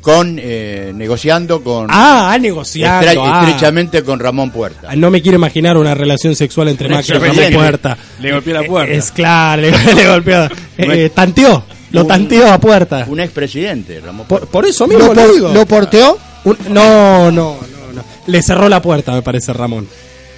con 0.00 0.38
eh, 0.40 0.92
negociando 0.94 1.62
con 1.62 1.86
Ah, 1.90 2.32
ha 2.32 2.38
negociado. 2.38 3.02
estre- 3.06 3.20
ah. 3.22 3.40
estrechamente 3.44 4.02
con 4.02 4.18
Ramón 4.18 4.50
Puerta. 4.50 4.88
Ah, 4.90 4.96
No 4.96 5.10
me 5.10 5.20
quiero 5.20 5.36
imaginar 5.36 5.76
una 5.76 5.94
relación 5.94 6.34
sexual 6.34 6.68
entre 6.68 6.88
Macri 6.88 7.16
y 7.16 7.18
Ramón. 7.18 7.52
Puerta. 7.52 7.98
Le 8.20 8.32
golpeó 8.32 8.54
la 8.54 8.60
Eh, 8.62 8.66
puerta. 8.66 8.92
Es 8.94 9.10
claro, 9.12 9.62
le, 9.62 9.70
le 9.94 10.06
golpeó. 10.08 10.44
Eh, 10.44 10.50
Bueno. 10.86 11.10
tanteó, 11.10 11.64
lo 11.90 12.00
Un- 12.02 12.08
tanteó 12.08 12.50
a 12.52 12.58
Puerta. 12.58 13.04
Un 13.08 13.20
expresidente, 13.20 14.00
Ramón 14.00 14.26
Por, 14.26 14.38
Puerta. 14.40 14.46
por 14.52 14.66
eso 14.66 14.86
mismo 14.86 15.06
¿Lo, 15.08 15.14
lo 15.14 15.22
por- 15.22 15.34
digo. 15.34 15.48
¿Lo 15.52 15.66
porteó? 15.66 16.18
Un- 16.44 16.56
no, 16.70 17.30
no, 17.30 17.56
no, 17.60 17.92
no. 17.94 18.04
Le 18.26 18.42
cerró 18.42 18.68
la 18.68 18.80
puerta, 18.80 19.12
me 19.12 19.22
parece, 19.22 19.52
Ramón. 19.52 19.86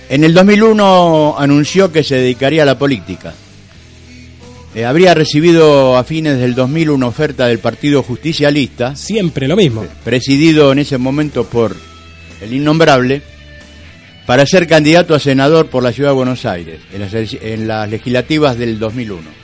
En 0.08 0.24
el 0.24 0.34
2001 0.34 1.36
anunció 1.38 1.90
que 1.92 2.02
se 2.02 2.16
dedicaría 2.16 2.64
a 2.64 2.66
la 2.66 2.76
política. 2.76 3.32
Eh, 4.74 4.86
habría 4.86 5.12
recibido 5.12 5.98
a 5.98 6.04
fines 6.04 6.38
del 6.38 6.54
2000 6.54 6.90
una 6.90 7.06
oferta 7.06 7.46
del 7.46 7.58
Partido 7.58 8.02
Justicialista, 8.02 8.96
Siempre 8.96 9.46
lo 9.46 9.56
mismo. 9.56 9.84
presidido 10.02 10.72
en 10.72 10.78
ese 10.78 10.96
momento 10.96 11.44
por 11.44 11.76
el 12.40 12.54
innombrable, 12.54 13.20
para 14.24 14.46
ser 14.46 14.66
candidato 14.66 15.14
a 15.14 15.20
senador 15.20 15.66
por 15.66 15.82
la 15.82 15.92
Ciudad 15.92 16.10
de 16.10 16.14
Buenos 16.14 16.46
Aires 16.46 16.80
en 16.92 17.00
las, 17.00 17.12
en 17.14 17.68
las 17.68 17.90
legislativas 17.90 18.56
del 18.56 18.78
2001. 18.78 19.42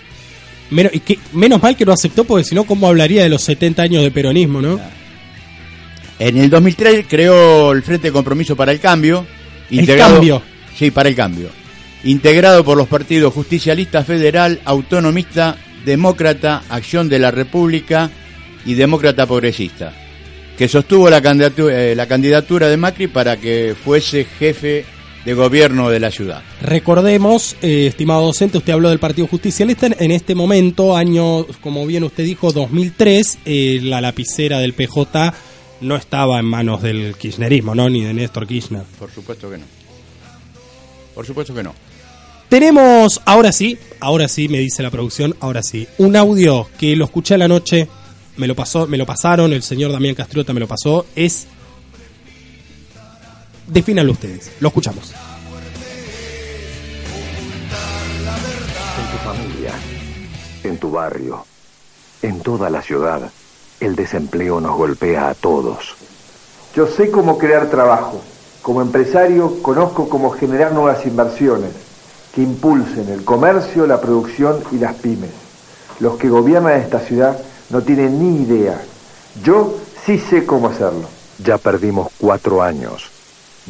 Menos, 0.71 0.95
y 0.95 1.01
que, 1.01 1.19
menos 1.33 1.63
mal 1.63 1.77
que 1.77 1.85
lo 1.85 1.93
aceptó, 1.93 2.25
porque 2.25 2.45
si 2.45 2.55
no, 2.55 2.65
¿cómo 2.65 2.89
hablaría 2.89 3.23
de 3.23 3.29
los 3.29 3.43
70 3.43 3.83
años 3.83 4.03
de 4.03 4.11
peronismo, 4.11 4.63
no? 4.63 4.81
En 6.19 6.37
el 6.37 6.51
2003 6.51 7.07
creó 7.09 7.73
el 7.73 7.83
Frente 7.83 8.09
de 8.09 8.13
Compromiso 8.13 8.57
para 8.57 8.73
el 8.73 8.81
Cambio. 8.81 9.27
El 9.71 9.87
cambio. 9.87 10.43
Sí, 10.77 10.91
para 10.91 11.09
el 11.09 11.15
cambio. 11.15 11.51
Integrado 12.05 12.65
por 12.65 12.77
los 12.77 12.89
partidos 12.89 13.35
Justicialista 13.35 14.05
Federal, 14.05 14.61
Autonomista, 14.65 15.57
Demócrata, 15.85 16.63
Acción 16.69 17.09
de 17.09 17.19
la 17.19 17.31
República 17.31 18.11
y 18.65 18.75
Demócrata 18.75 19.27
Progresista, 19.27 19.93
que 20.57 20.69
sostuvo 20.69 21.11
la 21.11 21.21
candidatura, 21.21 21.83
eh, 21.83 21.95
la 21.97 22.07
candidatura 22.07 22.69
de 22.69 22.77
Macri 22.77 23.09
para 23.09 23.37
que 23.37 23.75
fuese 23.83 24.25
jefe 24.25 24.85
de 25.25 25.35
gobierno 25.35 25.91
de 25.91 26.01
la 26.01 26.11
ciudad. 26.11 26.43
Recordemos, 26.63 27.57
eh, 27.63 27.87
estimado 27.89 28.27
docente, 28.27 28.59
usted 28.59 28.73
habló 28.73 28.89
del 28.89 28.99
Partido 28.99 29.27
Justicialista. 29.27 29.89
En 29.99 30.11
este 30.11 30.35
momento, 30.35 30.97
año, 30.97 31.45
como 31.61 31.85
bien 31.87 32.05
usted 32.05 32.25
dijo, 32.25 32.53
2003, 32.53 33.39
eh, 33.45 33.81
la 33.83 34.01
lapicera 34.01 34.59
del 34.59 34.73
PJ 34.73 35.35
no 35.81 35.97
estaba 35.97 36.39
en 36.39 36.47
manos 36.47 36.83
del 36.83 37.15
kirchnerismo, 37.17 37.75
¿no? 37.75 37.89
Ni 37.91 38.03
de 38.03 38.15
Néstor 38.15 38.47
Kirchner. 38.47 38.85
Por 38.99 39.11
supuesto 39.11 39.51
que 39.51 39.59
no. 39.59 39.65
Por 41.15 41.27
supuesto 41.27 41.55
que 41.55 41.63
no. 41.63 41.75
Tenemos, 42.49 43.21
ahora 43.27 43.53
sí, 43.53 43.79
ahora 44.01 44.27
sí, 44.27 44.49
me 44.49 44.59
dice 44.59 44.83
la 44.83 44.91
producción, 44.91 45.37
ahora 45.41 45.63
sí, 45.63 45.87
un 45.99 46.17
audio 46.17 46.67
que 46.79 46.97
lo 46.97 47.05
escuché 47.05 47.35
a 47.35 47.39
la 47.39 47.47
noche, 47.47 47.87
me 48.39 48.47
lo 48.47 48.55
pasó, 48.57 48.87
me 48.87 48.97
lo 48.97 49.05
pasaron, 49.05 49.53
el 49.53 49.63
señor 49.63 49.93
Damián 49.93 50.15
Castriota 50.15 50.55
me 50.55 50.61
lo 50.61 50.67
pasó, 50.67 51.05
es 51.15 51.47
defínanlo 53.67 54.13
ustedes, 54.13 54.51
lo 54.61 54.69
escuchamos. 54.69 55.13
En 58.97 59.11
tu 59.11 59.19
familia, 59.19 59.73
en 60.65 60.79
tu 60.79 60.91
barrio, 60.91 61.45
en 62.23 62.41
toda 62.41 62.71
la 62.71 62.81
ciudad, 62.81 63.31
el 63.79 63.95
desempleo 63.95 64.59
nos 64.59 64.75
golpea 64.75 65.29
a 65.29 65.35
todos. 65.35 65.97
Yo 66.75 66.87
sé 66.87 67.11
cómo 67.11 67.37
crear 67.37 67.69
trabajo. 67.69 68.23
Como 68.63 68.81
empresario 68.81 69.63
conozco 69.63 70.09
cómo 70.09 70.31
generar 70.31 70.73
nuevas 70.73 71.05
inversiones 71.05 71.88
que 72.35 72.43
impulsen 72.43 73.09
el 73.09 73.25
comercio, 73.25 73.87
la 73.87 74.01
producción 74.01 74.61
y 74.73 74.77
las 74.77 74.95
pymes. 74.97 75.31
Los 76.01 76.17
que 76.17 76.29
gobiernan 76.29 76.81
esta 76.81 77.01
ciudad 77.01 77.39
no 77.71 77.83
tienen 77.83 78.19
ni 78.19 78.43
idea. 78.43 78.81
Yo 79.43 79.79
sí 80.05 80.19
sé 80.19 80.47
cómo 80.47 80.69
hacerlo. 80.69 81.09
Ya 81.45 81.59
perdimos 81.59 82.09
cuatro 82.19 82.63
años. 82.63 83.11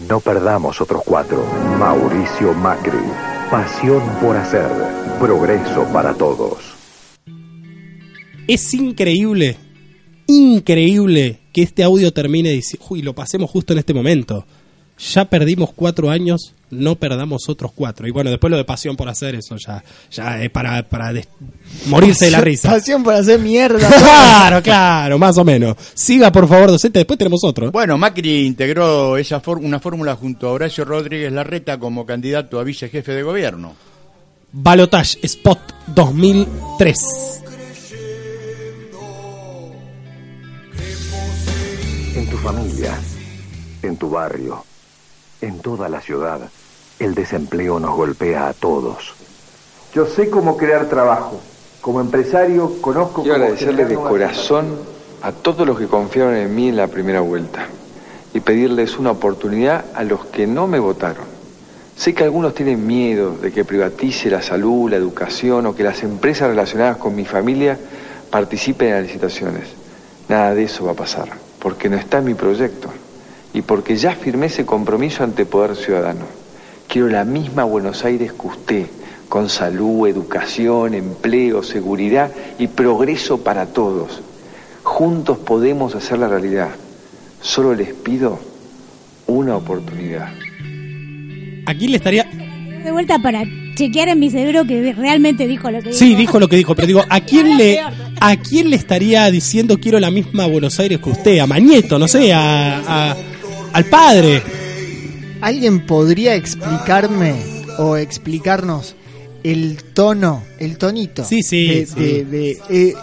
No 0.08 0.20
perdamos 0.20 0.80
otros 0.80 1.02
cuatro. 1.04 1.44
Mauricio 1.78 2.54
Macri. 2.54 2.98
Pasión 3.50 4.02
por 4.20 4.36
hacer. 4.36 4.68
Progreso 5.18 5.84
para 5.92 6.14
todos. 6.14 6.78
Es 8.46 8.72
increíble, 8.72 9.56
increíble 10.26 11.40
que 11.52 11.62
este 11.62 11.82
audio 11.82 12.12
termine 12.12 12.50
diciendo, 12.50 12.86
uy, 12.88 13.02
lo 13.02 13.14
pasemos 13.14 13.50
justo 13.50 13.74
en 13.74 13.80
este 13.80 13.92
momento. 13.92 14.46
Ya 14.98 15.24
perdimos 15.26 15.70
cuatro 15.74 16.10
años, 16.10 16.52
no 16.70 16.96
perdamos 16.96 17.48
otros 17.48 17.70
cuatro. 17.72 18.08
Y 18.08 18.10
bueno, 18.10 18.30
después 18.30 18.50
lo 18.50 18.56
de 18.56 18.64
pasión 18.64 18.96
por 18.96 19.08
hacer 19.08 19.36
eso 19.36 19.56
ya, 19.56 19.82
ya 20.10 20.42
es 20.42 20.50
para, 20.50 20.82
para 20.88 21.12
morirse 21.86 22.24
de 22.26 22.30
la 22.32 22.40
risa. 22.40 22.70
Pasión 22.70 23.02
por 23.04 23.14
hacer 23.14 23.38
mierda. 23.38 23.88
Claro, 24.38 24.62
claro, 24.62 25.18
más 25.18 25.36
o 25.38 25.44
menos. 25.44 25.76
Siga, 25.94 26.32
por 26.32 26.48
favor, 26.48 26.68
docente, 26.70 26.98
después 27.00 27.18
tenemos 27.18 27.40
otro. 27.44 27.70
Bueno, 27.70 27.96
Macri 27.98 28.46
integró 28.46 29.16
esa 29.16 29.40
for- 29.40 29.58
una 29.58 29.78
fórmula 29.78 30.16
junto 30.16 30.48
a 30.48 30.52
Horacio 30.52 30.84
Rodríguez 30.84 31.30
Larreta 31.32 31.78
como 31.78 32.04
candidato 32.06 32.58
a 32.58 32.64
vicejefe 32.64 33.12
de 33.12 33.22
gobierno. 33.22 33.74
Balotage 34.52 35.18
Spot 35.22 35.58
2003. 35.88 36.96
En 42.14 42.30
tu 42.30 42.36
familia, 42.38 42.98
en 43.82 43.96
tu 43.96 44.10
barrio, 44.10 44.64
en 45.40 45.60
toda 45.60 45.88
la 45.88 46.00
ciudad, 46.00 46.40
el 46.98 47.14
desempleo 47.14 47.78
nos 47.78 47.94
golpea 47.94 48.48
a 48.48 48.52
todos. 48.52 49.14
Yo 49.94 50.06
sé 50.06 50.30
cómo 50.30 50.56
crear 50.56 50.86
trabajo. 50.86 51.40
Como 51.80 52.00
empresario 52.00 52.80
conozco 52.80 53.22
Quiero 53.22 53.36
cómo 53.36 53.44
agradecerle 53.44 53.84
de 53.84 53.94
corazón 53.94 54.66
a 55.22 55.32
todos 55.32 55.66
los 55.66 55.78
que 55.78 55.86
confiaron 55.86 56.34
en 56.34 56.54
mí 56.54 56.68
en 56.68 56.76
la 56.76 56.88
primera 56.88 57.20
vuelta 57.20 57.66
y 58.34 58.40
pedirles 58.40 58.98
una 58.98 59.12
oportunidad 59.12 59.84
a 59.94 60.04
los 60.04 60.26
que 60.26 60.46
no 60.46 60.66
me 60.66 60.78
votaron. 60.78 61.24
Sé 61.96 62.14
que 62.14 62.24
algunos 62.24 62.54
tienen 62.54 62.86
miedo 62.86 63.36
de 63.36 63.50
que 63.50 63.64
privatice 63.64 64.30
la 64.30 64.42
salud, 64.42 64.90
la 64.90 64.96
educación 64.96 65.66
o 65.66 65.74
que 65.74 65.82
las 65.82 66.02
empresas 66.02 66.48
relacionadas 66.48 66.96
con 66.98 67.14
mi 67.14 67.24
familia 67.24 67.78
participen 68.30 68.88
en 68.88 68.94
las 68.94 69.02
licitaciones. 69.04 69.68
Nada 70.28 70.54
de 70.54 70.64
eso 70.64 70.84
va 70.84 70.92
a 70.92 70.94
pasar, 70.94 71.30
porque 71.58 71.88
no 71.88 71.96
está 71.96 72.18
en 72.18 72.24
mi 72.24 72.34
proyecto 72.34 72.90
y 73.54 73.62
porque 73.62 73.96
ya 73.96 74.12
firmé 74.14 74.46
ese 74.46 74.64
compromiso 74.66 75.24
ante 75.24 75.46
Poder 75.46 75.76
Ciudadano. 75.76 76.24
Quiero 76.86 77.08
la 77.08 77.24
misma 77.24 77.64
Buenos 77.64 78.04
Aires 78.04 78.32
que 78.32 78.46
usted, 78.46 78.86
con 79.28 79.48
salud, 79.48 80.06
educación, 80.08 80.94
empleo, 80.94 81.62
seguridad 81.62 82.30
y 82.58 82.66
progreso 82.68 83.42
para 83.44 83.66
todos. 83.66 84.20
Juntos 84.82 85.38
podemos 85.38 85.94
hacer 85.94 86.18
la 86.18 86.28
realidad. 86.28 86.68
Solo 87.42 87.74
les 87.74 87.92
pido 87.92 88.40
una 89.26 89.56
oportunidad. 89.56 90.28
Aquí 91.66 91.88
le 91.88 91.96
estaría. 91.98 92.24
De 92.24 92.90
vuelta 92.90 93.18
para 93.18 93.44
chequear 93.74 94.08
en 94.08 94.18
mi 94.18 94.30
cerebro 94.30 94.64
que 94.64 94.92
realmente 94.94 95.46
dijo 95.46 95.70
lo 95.70 95.82
que 95.82 95.92
Sí, 95.92 96.06
dijo. 96.10 96.18
dijo 96.20 96.40
lo 96.40 96.48
que 96.48 96.56
dijo, 96.56 96.74
pero 96.74 96.86
digo, 96.86 97.02
¿a 97.08 97.20
quién 97.20 97.58
le, 97.58 97.80
a 97.80 98.36
quién 98.36 98.70
le 98.70 98.76
estaría 98.76 99.30
diciendo 99.30 99.78
quiero 99.78 100.00
la 100.00 100.10
misma 100.10 100.46
Buenos 100.46 100.78
Aires 100.80 100.98
que 101.00 101.10
usted? 101.10 101.38
¿A 101.40 101.46
Mañeto? 101.46 101.98
No 101.98 102.08
sé, 102.08 102.32
a, 102.32 102.78
a- 103.10 103.16
al 103.72 103.84
padre. 103.86 104.42
¿Alguien 105.40 105.86
podría 105.86 106.34
explicarme 106.34 107.34
o 107.78 107.96
explicarnos 107.96 108.94
el 109.44 109.78
tono, 109.94 110.42
el 110.58 110.76
tonito? 110.78 111.24
Sí, 111.24 111.42
sí, 111.42 111.66
de- 111.68 111.86
sí. 111.86 111.94
de- 112.00 112.24
de- 112.24 112.58
eh, 112.70 112.94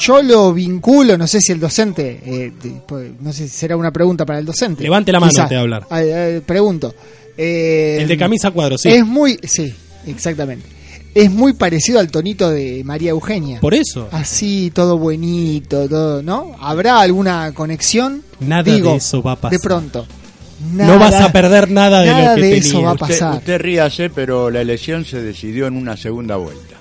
yo 0.00 0.22
lo 0.22 0.52
vinculo, 0.54 1.18
no 1.18 1.26
sé 1.26 1.40
si 1.40 1.50
el 1.52 1.58
docente, 1.58 2.20
eh, 2.24 2.52
pues, 2.86 3.10
no 3.20 3.32
sé 3.32 3.48
si 3.48 3.56
será 3.56 3.76
una 3.76 3.90
pregunta 3.90 4.24
para 4.24 4.38
el 4.38 4.44
docente. 4.44 4.84
Levante 4.84 5.10
la 5.10 5.18
mano 5.18 5.32
antes 5.36 5.50
de 5.50 5.56
hablar. 5.56 5.86
Ah, 5.90 6.00
eh, 6.02 6.40
pregunto. 6.46 6.94
Eh, 7.36 7.98
El 8.00 8.06
de 8.08 8.16
camisa 8.16 8.50
cuadro, 8.52 8.78
sí. 8.78 8.88
Es 8.90 9.04
muy, 9.04 9.38
sí, 9.42 9.74
exactamente. 10.06 10.66
Es 11.14 11.30
muy 11.30 11.52
parecido 11.54 11.98
al 11.98 12.10
tonito 12.10 12.50
de 12.50 12.82
María 12.84 13.10
Eugenia. 13.10 13.58
Por 13.60 13.74
eso. 13.74 14.08
Así, 14.12 14.70
todo 14.72 14.96
buenito, 14.96 15.88
todo, 15.88 16.22
¿no? 16.22 16.54
¿Habrá 16.60 17.00
alguna 17.00 17.52
conexión? 17.52 18.22
Nada 18.38 18.62
Digo, 18.62 18.90
de 18.92 18.96
eso 18.98 19.20
va 19.22 19.32
a 19.32 19.36
pasar. 19.36 19.58
De 19.58 19.62
pronto. 19.62 20.06
no 20.72 20.98
vas 20.98 21.14
a 21.14 21.32
perder 21.32 21.70
nada 21.70 22.00
de 22.02 22.06
nada 22.10 22.28
lo 22.30 22.34
que 22.36 22.42
de 22.42 22.48
tenía. 22.54 22.68
eso 22.68 22.82
va 22.82 22.90
a 22.90 22.92
Usted, 22.94 23.06
pasar. 23.08 23.34
usted 23.38 23.60
ríase, 23.60 24.10
pero 24.10 24.50
la 24.50 24.60
elección 24.60 25.04
se 25.04 25.20
decidió 25.20 25.66
en 25.66 25.76
una 25.76 25.96
segunda 25.96 26.36
vuelta. 26.36 26.76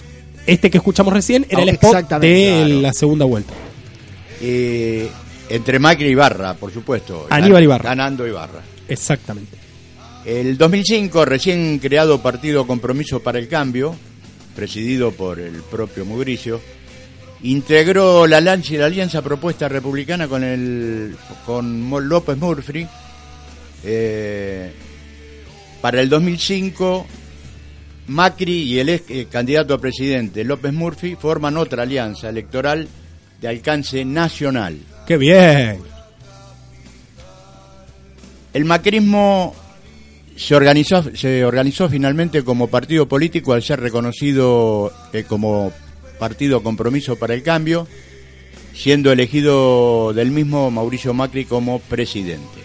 Este 0.45 0.69
que 0.69 0.77
escuchamos 0.77 1.11
recién 1.13 1.45
era 1.49 1.59
Oh, 1.59 1.63
el 1.63 1.69
spot 1.69 2.09
de 2.21 2.67
claro. 2.67 2.81
la 2.81 2.93
segunda 2.93 3.25
vuelta. 3.25 3.53
Eh, 4.41 5.09
entre 5.49 5.79
Macri 5.79 6.05
y 6.07 6.11
Ibarra, 6.11 6.53
por 6.53 6.71
supuesto. 6.71 7.25
Aníbal 7.29 7.63
Ibarra. 7.63 7.89
Ganando 7.89 8.27
Ibarra. 8.27 8.61
Exactamente. 8.87 9.57
El 10.25 10.57
2005, 10.57 11.25
recién 11.25 11.79
creado 11.79 12.21
Partido 12.21 12.67
Compromiso 12.67 13.21
para 13.21 13.39
el 13.39 13.47
Cambio, 13.47 13.95
presidido 14.55 15.11
por 15.11 15.39
el 15.39 15.61
propio 15.63 16.05
Mugricio, 16.05 16.59
integró 17.43 18.27
la, 18.27 18.41
lancha- 18.41 18.77
la 18.77 18.85
alianza 18.87 19.21
propuesta 19.21 19.69
republicana 19.69 20.27
con 20.27 20.43
el 20.43 21.15
con 21.45 21.89
López 22.09 22.37
Murphy. 22.37 22.87
Eh, 23.83 24.71
para 25.81 26.01
el 26.01 26.09
2005, 26.09 27.05
Macri 28.07 28.63
y 28.63 28.79
el 28.79 28.89
ex 28.89 29.09
eh, 29.09 29.27
candidato 29.31 29.73
a 29.73 29.77
presidente 29.79 30.43
López 30.43 30.73
Murphy 30.73 31.15
forman 31.15 31.55
otra 31.57 31.83
alianza 31.83 32.27
electoral 32.27 32.87
de 33.39 33.47
alcance 33.47 34.03
nacional. 34.03 34.77
¡Qué 35.07 35.15
bien! 35.17 35.79
El 38.53 38.65
macrismo 38.65 39.55
se 40.39 40.55
organizó, 40.55 41.03
se 41.15 41.43
organizó 41.43 41.89
finalmente 41.89 42.43
como 42.45 42.67
partido 42.67 43.09
político 43.09 43.51
al 43.51 43.61
ser 43.61 43.81
reconocido 43.81 44.91
eh, 45.11 45.25
como 45.27 45.73
Partido 46.17 46.63
Compromiso 46.63 47.17
para 47.17 47.33
el 47.33 47.43
Cambio, 47.43 47.87
siendo 48.73 49.11
elegido 49.11 50.13
del 50.13 50.31
mismo 50.31 50.71
Mauricio 50.71 51.13
Macri 51.13 51.43
como 51.43 51.79
presidente. 51.79 52.61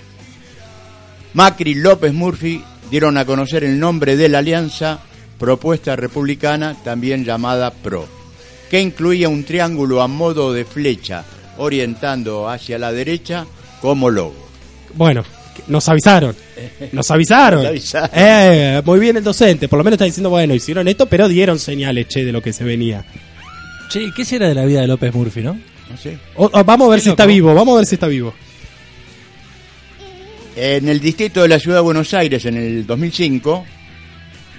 Macri 1.33 1.73
y 1.73 1.75
López 1.75 2.15
Murphy 2.15 2.63
dieron 2.93 3.19
a 3.19 3.25
conocer 3.25 3.65
el 3.65 3.81
nombre 3.81 4.17
de 4.17 4.29
la 4.29 4.39
alianza 4.39 5.01
Propuesta 5.41 5.97
Republicana, 5.97 6.77
también 6.85 7.25
llamada 7.25 7.73
PRO, 7.73 8.07
que 8.71 8.81
incluía 8.81 9.29
un 9.29 9.43
triángulo 9.43 10.01
a 10.01 10.07
modo 10.07 10.53
de 10.53 10.65
flecha 10.65 11.25
orientando 11.59 12.49
hacia 12.49 12.79
la 12.79 12.93
derecha 12.93 13.47
como 13.81 14.11
logo. 14.11 14.37
Bueno, 14.95 15.25
nos 15.69 15.89
avisaron. 15.89 16.35
Nos 16.93 17.11
avisaron. 17.11 17.61
Nos 17.63 17.69
avisaron. 17.71 18.11
Eh, 18.15 18.83
muy 18.85 18.99
bien 19.01 19.17
el 19.17 19.25
docente. 19.25 19.69
Por 19.69 19.79
lo 19.79 19.85
menos 19.85 19.95
está 19.95 20.05
diciendo, 20.05 20.31
bueno, 20.31 20.55
hicieron 20.55 20.87
esto, 20.89 21.07
pero 21.07 21.29
dieron 21.29 21.59
señales, 21.59 22.09
che, 22.09 22.25
de 22.25 22.33
lo 22.33 22.43
que 22.43 22.53
se 22.53 22.65
venía. 22.65 23.05
Che, 23.91 24.11
¿qué 24.15 24.25
será 24.25 24.49
de 24.49 24.55
la 24.55 24.65
vida 24.65 24.81
de 24.81 24.87
López 24.89 25.13
Murphy, 25.15 25.43
no? 25.43 25.55
No 25.91 25.97
sé. 25.97 26.19
O- 26.37 26.51
o 26.53 26.65
vamos 26.65 26.89
a 26.89 26.91
ver 26.93 27.01
si 27.01 27.11
está 27.11 27.27
vivo, 27.27 27.55
vamos 27.55 27.75
a 27.75 27.77
ver 27.79 27.87
si 27.87 27.95
está 27.97 28.07
vivo. 28.09 28.35
En 30.57 30.89
el 30.89 31.01
distrito 31.01 31.43
de 31.43 31.49
la 31.49 31.59
ciudad 31.59 31.79
de 31.79 31.83
Buenos 31.83 32.15
Aires 32.15 32.45
en 32.45 32.57
el 32.57 32.87
2005 32.87 33.65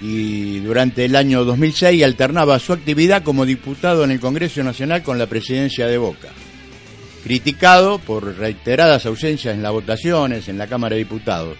y 0.02 0.58
durante 0.60 1.06
el 1.06 1.16
año 1.16 1.42
2006 1.44 2.02
alternaba 2.04 2.58
su 2.58 2.74
actividad 2.74 3.22
como 3.22 3.46
diputado 3.46 4.04
en 4.04 4.10
el 4.10 4.20
Congreso 4.20 4.62
Nacional 4.62 5.02
con 5.02 5.18
la 5.18 5.26
presidencia 5.26 5.86
de 5.86 5.96
Boca. 5.96 6.28
Criticado 7.26 7.98
por 7.98 8.36
reiteradas 8.36 9.04
ausencias 9.04 9.54
en 9.54 9.62
las 9.62 9.72
votaciones 9.72 10.48
en 10.48 10.58
la 10.58 10.68
Cámara 10.68 10.94
de 10.94 11.00
Diputados. 11.00 11.58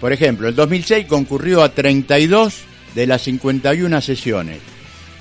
Por 0.00 0.12
ejemplo, 0.12 0.48
en 0.48 0.54
2006 0.54 1.06
concurrió 1.06 1.62
a 1.62 1.70
32 1.70 2.54
de 2.94 3.06
las 3.08 3.22
51 3.22 4.00
sesiones 4.00 4.58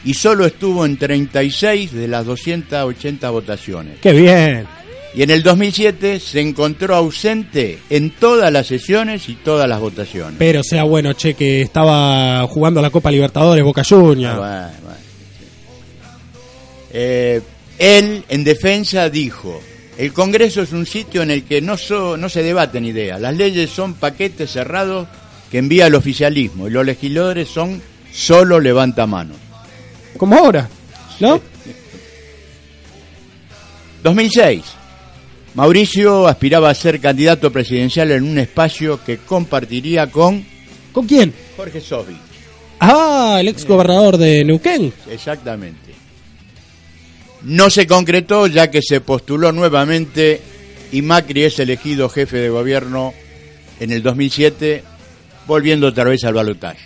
y 0.05 0.13
solo 0.13 0.45
estuvo 0.45 0.85
en 0.85 0.97
36 0.97 1.93
de 1.93 2.07
las 2.07 2.25
280 2.27 3.29
votaciones. 3.31 3.99
¡Qué 4.01 4.11
bien! 4.13 4.67
Y 5.15 5.21
en 5.21 5.29
el 5.29 5.43
2007 5.43 6.19
se 6.19 6.41
encontró 6.41 6.95
ausente 6.95 7.79
en 7.89 8.11
todas 8.11 8.51
las 8.51 8.67
sesiones 8.67 9.29
y 9.29 9.35
todas 9.35 9.67
las 9.69 9.79
votaciones. 9.79 10.35
Pero 10.37 10.63
sea 10.63 10.83
bueno, 10.83 11.13
che, 11.13 11.35
que 11.35 11.61
estaba 11.61 12.45
jugando 12.47 12.81
la 12.81 12.89
Copa 12.89 13.11
Libertadores 13.11 13.63
Boca 13.63 13.83
Juniors. 13.83 14.37
Bueno, 14.37 14.69
bueno, 14.83 14.97
sí. 15.39 15.45
Eh, 16.93 17.41
él, 17.77 18.23
en 18.29 18.43
defensa, 18.43 19.09
dijo, 19.09 19.61
el 19.97 20.13
Congreso 20.13 20.61
es 20.61 20.71
un 20.71 20.85
sitio 20.85 21.21
en 21.21 21.31
el 21.31 21.43
que 21.43 21.61
no, 21.61 21.77
so- 21.77 22.17
no 22.17 22.29
se 22.29 22.43
debaten 22.43 22.85
ideas, 22.85 23.19
las 23.21 23.35
leyes 23.35 23.69
son 23.69 23.93
paquetes 23.95 24.51
cerrados 24.51 25.07
que 25.51 25.57
envía 25.59 25.87
el 25.87 25.95
oficialismo 25.95 26.67
y 26.67 26.71
los 26.71 26.85
legisladores 26.85 27.47
son 27.49 27.81
solo 28.11 28.59
levantamanos. 28.59 29.37
Como 30.17 30.35
ahora, 30.37 30.69
¿no? 31.19 31.41
2006. 34.03 34.61
Mauricio 35.55 36.27
aspiraba 36.27 36.69
a 36.69 36.75
ser 36.75 36.99
candidato 36.99 37.51
presidencial 37.51 38.11
en 38.11 38.23
un 38.23 38.39
espacio 38.39 39.03
que 39.03 39.17
compartiría 39.19 40.07
con 40.09 40.45
¿Con 40.91 41.07
quién? 41.07 41.33
Jorge 41.57 41.79
Sobi. 41.81 42.15
Ah, 42.79 43.37
el 43.39 43.47
ex 43.47 43.65
gobernador 43.65 44.17
de 44.17 44.43
Neuquén. 44.43 44.93
Exactamente. 45.09 45.92
No 47.43 47.69
se 47.69 47.87
concretó 47.87 48.47
ya 48.47 48.71
que 48.71 48.81
se 48.81 49.01
postuló 49.01 49.51
nuevamente 49.51 50.41
y 50.91 51.01
Macri 51.01 51.43
es 51.43 51.59
elegido 51.59 52.07
jefe 52.09 52.37
de 52.37 52.49
gobierno 52.49 53.13
en 53.79 53.91
el 53.91 54.01
2007, 54.03 54.83
volviendo 55.47 55.87
otra 55.87 56.05
vez 56.05 56.23
al 56.23 56.33
balotaje. 56.35 56.79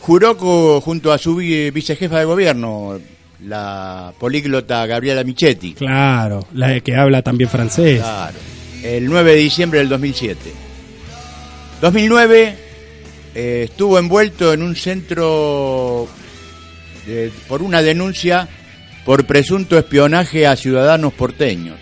Juró 0.00 0.80
junto 0.80 1.12
a 1.12 1.18
su 1.18 1.34
vi- 1.36 1.70
vicejefa 1.70 2.20
de 2.20 2.24
gobierno, 2.24 2.98
la 3.44 4.12
políglota 4.18 4.86
Gabriela 4.86 5.24
Michetti. 5.24 5.74
Claro, 5.74 6.46
la 6.54 6.78
que 6.80 6.94
habla 6.94 7.22
también 7.22 7.50
francés. 7.50 8.00
Claro. 8.00 8.38
El 8.82 9.06
9 9.06 9.32
de 9.32 9.36
diciembre 9.38 9.80
del 9.80 9.88
2007. 9.88 10.38
2009 11.80 12.54
eh, 13.34 13.62
estuvo 13.68 13.98
envuelto 13.98 14.52
en 14.52 14.62
un 14.62 14.76
centro 14.76 16.08
de- 17.06 17.30
por 17.48 17.62
una 17.62 17.82
denuncia 17.82 18.48
por 19.04 19.24
presunto 19.24 19.78
espionaje 19.78 20.46
a 20.46 20.56
ciudadanos 20.56 21.12
porteños. 21.12 21.78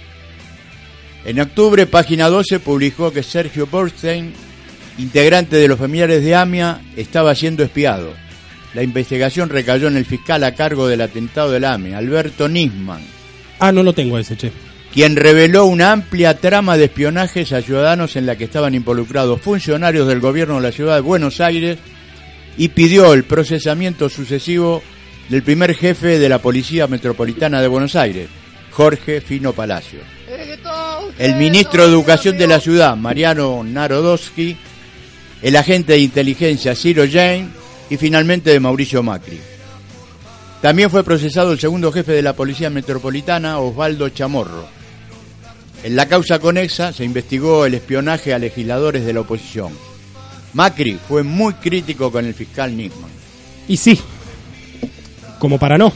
En 1.24 1.40
octubre, 1.40 1.86
página 1.86 2.28
12 2.28 2.60
publicó 2.60 3.10
que 3.12 3.22
Sergio 3.22 3.66
Borstein, 3.66 4.32
integrante 4.98 5.56
de 5.56 5.68
los 5.68 5.78
familiares 5.78 6.22
de 6.22 6.34
AMIA, 6.34 6.80
estaba 6.96 7.34
siendo 7.34 7.62
espiado. 7.62 8.12
La 8.74 8.82
investigación 8.82 9.48
recayó 9.48 9.88
en 9.88 9.96
el 9.96 10.04
fiscal 10.04 10.44
a 10.44 10.54
cargo 10.54 10.86
del 10.86 11.00
atentado 11.00 11.50
del 11.50 11.64
AMIA, 11.64 11.96
Alberto 11.98 12.48
Nisman 12.48 13.00
Ah, 13.60 13.72
no 13.72 13.82
lo 13.82 13.92
tengo 13.94 14.18
ese, 14.18 14.36
che. 14.36 14.50
quien 14.92 15.16
reveló 15.16 15.64
una 15.64 15.92
amplia 15.92 16.36
trama 16.38 16.76
de 16.76 16.84
espionajes 16.86 17.52
a 17.52 17.62
ciudadanos 17.62 18.16
en 18.16 18.26
la 18.26 18.36
que 18.36 18.44
estaban 18.44 18.74
involucrados 18.74 19.40
funcionarios 19.40 20.06
del 20.08 20.20
gobierno 20.20 20.56
de 20.56 20.62
la 20.62 20.72
ciudad 20.72 20.96
de 20.96 21.00
Buenos 21.00 21.40
Aires 21.40 21.78
y 22.58 22.68
pidió 22.68 23.14
el 23.14 23.24
procesamiento 23.24 24.08
sucesivo 24.08 24.82
del 25.28 25.42
primer 25.42 25.74
jefe 25.74 26.18
de 26.18 26.28
la 26.28 26.38
Policía 26.38 26.86
Metropolitana 26.86 27.60
de 27.60 27.68
Buenos 27.68 27.96
Aires, 27.96 28.28
Jorge 28.70 29.20
Fino 29.20 29.52
Palacio. 29.52 30.00
El 31.18 31.36
ministro 31.36 31.84
de 31.84 31.88
Educación 31.90 32.36
de 32.36 32.46
la 32.46 32.60
ciudad, 32.60 32.96
Mariano 32.96 33.62
Narodowski, 33.64 34.56
el 35.42 35.56
agente 35.56 35.92
de 35.92 36.00
inteligencia 36.00 36.74
Ciro 36.74 37.04
Jane 37.10 37.48
y 37.90 37.96
finalmente 37.96 38.50
de 38.50 38.60
Mauricio 38.60 39.02
Macri. 39.02 39.38
También 40.60 40.90
fue 40.90 41.04
procesado 41.04 41.52
el 41.52 41.60
segundo 41.60 41.92
jefe 41.92 42.12
de 42.12 42.22
la 42.22 42.32
Policía 42.32 42.70
Metropolitana, 42.70 43.58
Osvaldo 43.58 44.08
Chamorro. 44.08 44.66
En 45.82 45.96
la 45.96 46.08
causa 46.08 46.38
conexa 46.38 46.92
se 46.92 47.04
investigó 47.04 47.66
el 47.66 47.74
espionaje 47.74 48.32
a 48.32 48.38
legisladores 48.38 49.04
de 49.04 49.12
la 49.12 49.20
oposición. 49.20 49.72
Macri 50.54 50.98
fue 51.06 51.22
muy 51.22 51.52
crítico 51.54 52.10
con 52.10 52.24
el 52.24 52.32
fiscal 52.32 52.74
Nisman. 52.74 53.10
Y 53.68 53.76
sí, 53.76 54.00
como 55.44 55.58
para 55.58 55.76
no. 55.76 55.92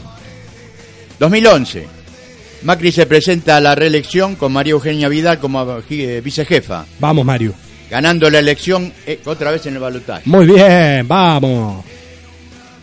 2011. 1.17 1.87
Macri 2.61 2.91
se 2.91 3.07
presenta 3.07 3.57
a 3.57 3.59
la 3.59 3.73
reelección 3.73 4.35
con 4.35 4.53
María 4.53 4.73
Eugenia 4.73 5.09
Vidal 5.09 5.39
como 5.39 5.81
eh, 5.89 6.21
vicejefa, 6.23 6.85
Vamos, 6.99 7.25
Mario. 7.25 7.55
ganando 7.89 8.29
la 8.29 8.37
elección 8.37 8.93
eh, 9.07 9.19
otra 9.25 9.49
vez 9.49 9.65
en 9.65 9.73
el 9.73 9.79
balotaje. 9.79 10.21
Muy 10.29 10.45
bien, 10.45 11.07
vamos. 11.07 11.83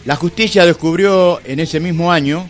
La 0.07 0.17
justicia 0.17 0.67
descubrió 0.67 1.41
en 1.45 1.61
ese 1.61 1.79
mismo 1.79 2.11
año 2.11 2.49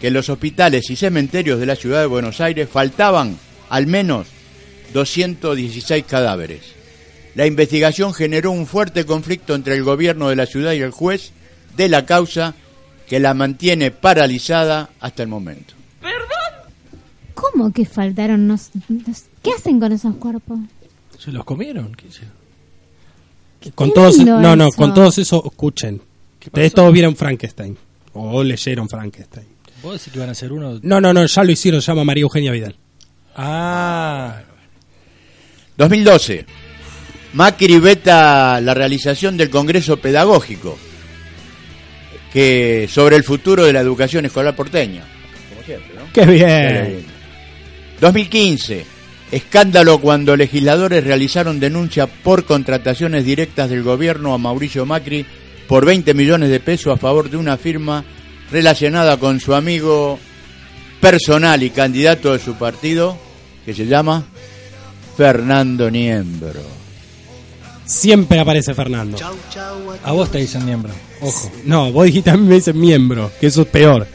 que 0.00 0.06
en 0.06 0.14
los 0.14 0.30
hospitales 0.30 0.88
y 0.88 0.96
cementerios 0.96 1.60
de 1.60 1.66
la 1.66 1.76
ciudad 1.76 2.00
de 2.00 2.06
Buenos 2.06 2.40
Aires 2.40 2.70
faltaban 2.72 3.36
al 3.68 3.86
menos 3.86 4.28
216 4.94 6.04
cadáveres. 6.08 6.62
La 7.34 7.44
investigación 7.44 8.14
generó 8.14 8.50
un 8.50 8.66
fuerte 8.66 9.04
conflicto 9.04 9.54
entre 9.54 9.74
el 9.74 9.82
gobierno 9.82 10.30
de 10.30 10.36
la 10.36 10.46
ciudad 10.46 10.72
y 10.72 10.80
el 10.80 10.90
juez 10.90 11.32
de 11.76 11.88
la 11.88 12.06
causa 12.06 12.54
que 13.08 13.20
la 13.20 13.34
mantiene 13.34 13.90
paralizada 13.90 14.90
hasta 15.00 15.22
el 15.22 15.28
momento. 15.28 15.74
¿Cómo 17.34 17.72
que 17.72 17.84
faltaron? 17.84 18.46
Nos, 18.46 18.70
nos- 18.88 19.24
¿Qué 19.42 19.50
hacen 19.52 19.78
con 19.78 19.92
esos 19.92 20.14
cuerpos? 20.16 20.58
¿Se 21.18 21.30
los 21.30 21.44
comieron? 21.44 21.94
Con 23.74 23.92
todos, 23.92 24.16
lindo 24.16 24.40
no, 24.40 24.56
no, 24.56 24.68
eso. 24.68 24.76
con 24.76 24.94
todos 24.94 25.18
esos, 25.18 25.44
escuchen. 25.44 26.00
Ustedes 26.44 26.74
todos 26.74 26.92
vieron 26.92 27.16
Frankenstein. 27.16 27.76
O 28.12 28.42
leyeron 28.42 28.88
Frankenstein. 28.88 29.46
¿Vos 29.82 29.94
decís 29.94 30.12
que 30.12 30.18
van 30.18 30.30
a 30.30 30.34
ser 30.34 30.52
uno? 30.52 30.78
No, 30.82 31.00
no, 31.00 31.12
no, 31.12 31.26
ya 31.26 31.44
lo 31.44 31.50
hicieron, 31.52 31.80
se 31.82 31.86
llama 31.88 32.04
María 32.04 32.22
Eugenia 32.22 32.52
Vidal. 32.52 32.76
Ah, 33.36 34.40
2012. 35.76 36.46
Macri 37.34 37.78
veta 37.80 38.60
la 38.60 38.74
realización 38.74 39.36
del 39.36 39.50
Congreso 39.50 39.96
Pedagógico 39.96 40.78
que 42.34 42.88
sobre 42.90 43.14
el 43.14 43.22
futuro 43.22 43.64
de 43.64 43.72
la 43.72 43.80
educación 43.80 44.24
escolar 44.26 44.56
porteña. 44.56 45.04
Como 45.48 45.62
siempre, 45.62 45.94
¿no? 45.94 46.12
¡Qué 46.12 46.26
bien! 46.26 47.06
2015. 48.00 48.84
Escándalo 49.30 50.00
cuando 50.00 50.36
legisladores 50.36 51.04
realizaron 51.04 51.60
denuncia 51.60 52.08
por 52.08 52.44
contrataciones 52.44 53.24
directas 53.24 53.70
del 53.70 53.84
gobierno 53.84 54.34
a 54.34 54.38
Mauricio 54.38 54.84
Macri 54.84 55.24
por 55.68 55.86
20 55.86 56.12
millones 56.12 56.50
de 56.50 56.58
pesos 56.58 56.92
a 56.92 56.96
favor 56.96 57.30
de 57.30 57.36
una 57.36 57.56
firma 57.56 58.04
relacionada 58.50 59.16
con 59.16 59.38
su 59.38 59.54
amigo 59.54 60.18
personal 61.00 61.62
y 61.62 61.70
candidato 61.70 62.32
de 62.32 62.40
su 62.40 62.56
partido, 62.56 63.16
que 63.64 63.74
se 63.74 63.86
llama 63.86 64.24
Fernando 65.16 65.88
Niembro. 65.88 66.83
Siempre 67.86 68.40
aparece 68.40 68.74
Fernando. 68.74 69.18
a 70.02 70.12
vos 70.12 70.30
te 70.30 70.38
dicen 70.38 70.64
miembro. 70.64 70.92
Ojo. 71.20 71.52
No, 71.64 71.92
vos 71.92 72.06
dijiste 72.06 72.30
a 72.30 72.36
mí 72.36 72.46
me 72.46 72.54
dicen 72.56 72.78
miembro, 72.80 73.30
que 73.40 73.48
eso 73.48 73.62
es 73.62 73.68
peor. 73.68 74.06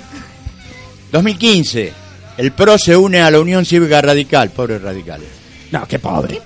2015. 1.11 1.93
El 2.37 2.51
PRO 2.53 2.77
se 2.77 2.95
une 2.95 3.21
a 3.21 3.29
la 3.29 3.39
Unión 3.39 3.65
Cívica 3.65 4.01
Radical, 4.01 4.49
pobres 4.51 4.81
radicales. 4.81 5.27
No, 5.71 5.87
qué 5.87 5.99
pobre. 5.99 6.41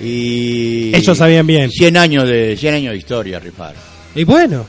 Y 0.00 0.94
Ellos 0.94 1.18
sabían 1.18 1.46
bien. 1.46 1.70
100 1.70 1.96
años 1.96 2.28
de 2.28 2.56
100 2.56 2.74
años 2.74 2.92
de 2.92 2.98
historia 2.98 3.40
rifar. 3.40 3.74
Y 4.14 4.24
bueno, 4.24 4.64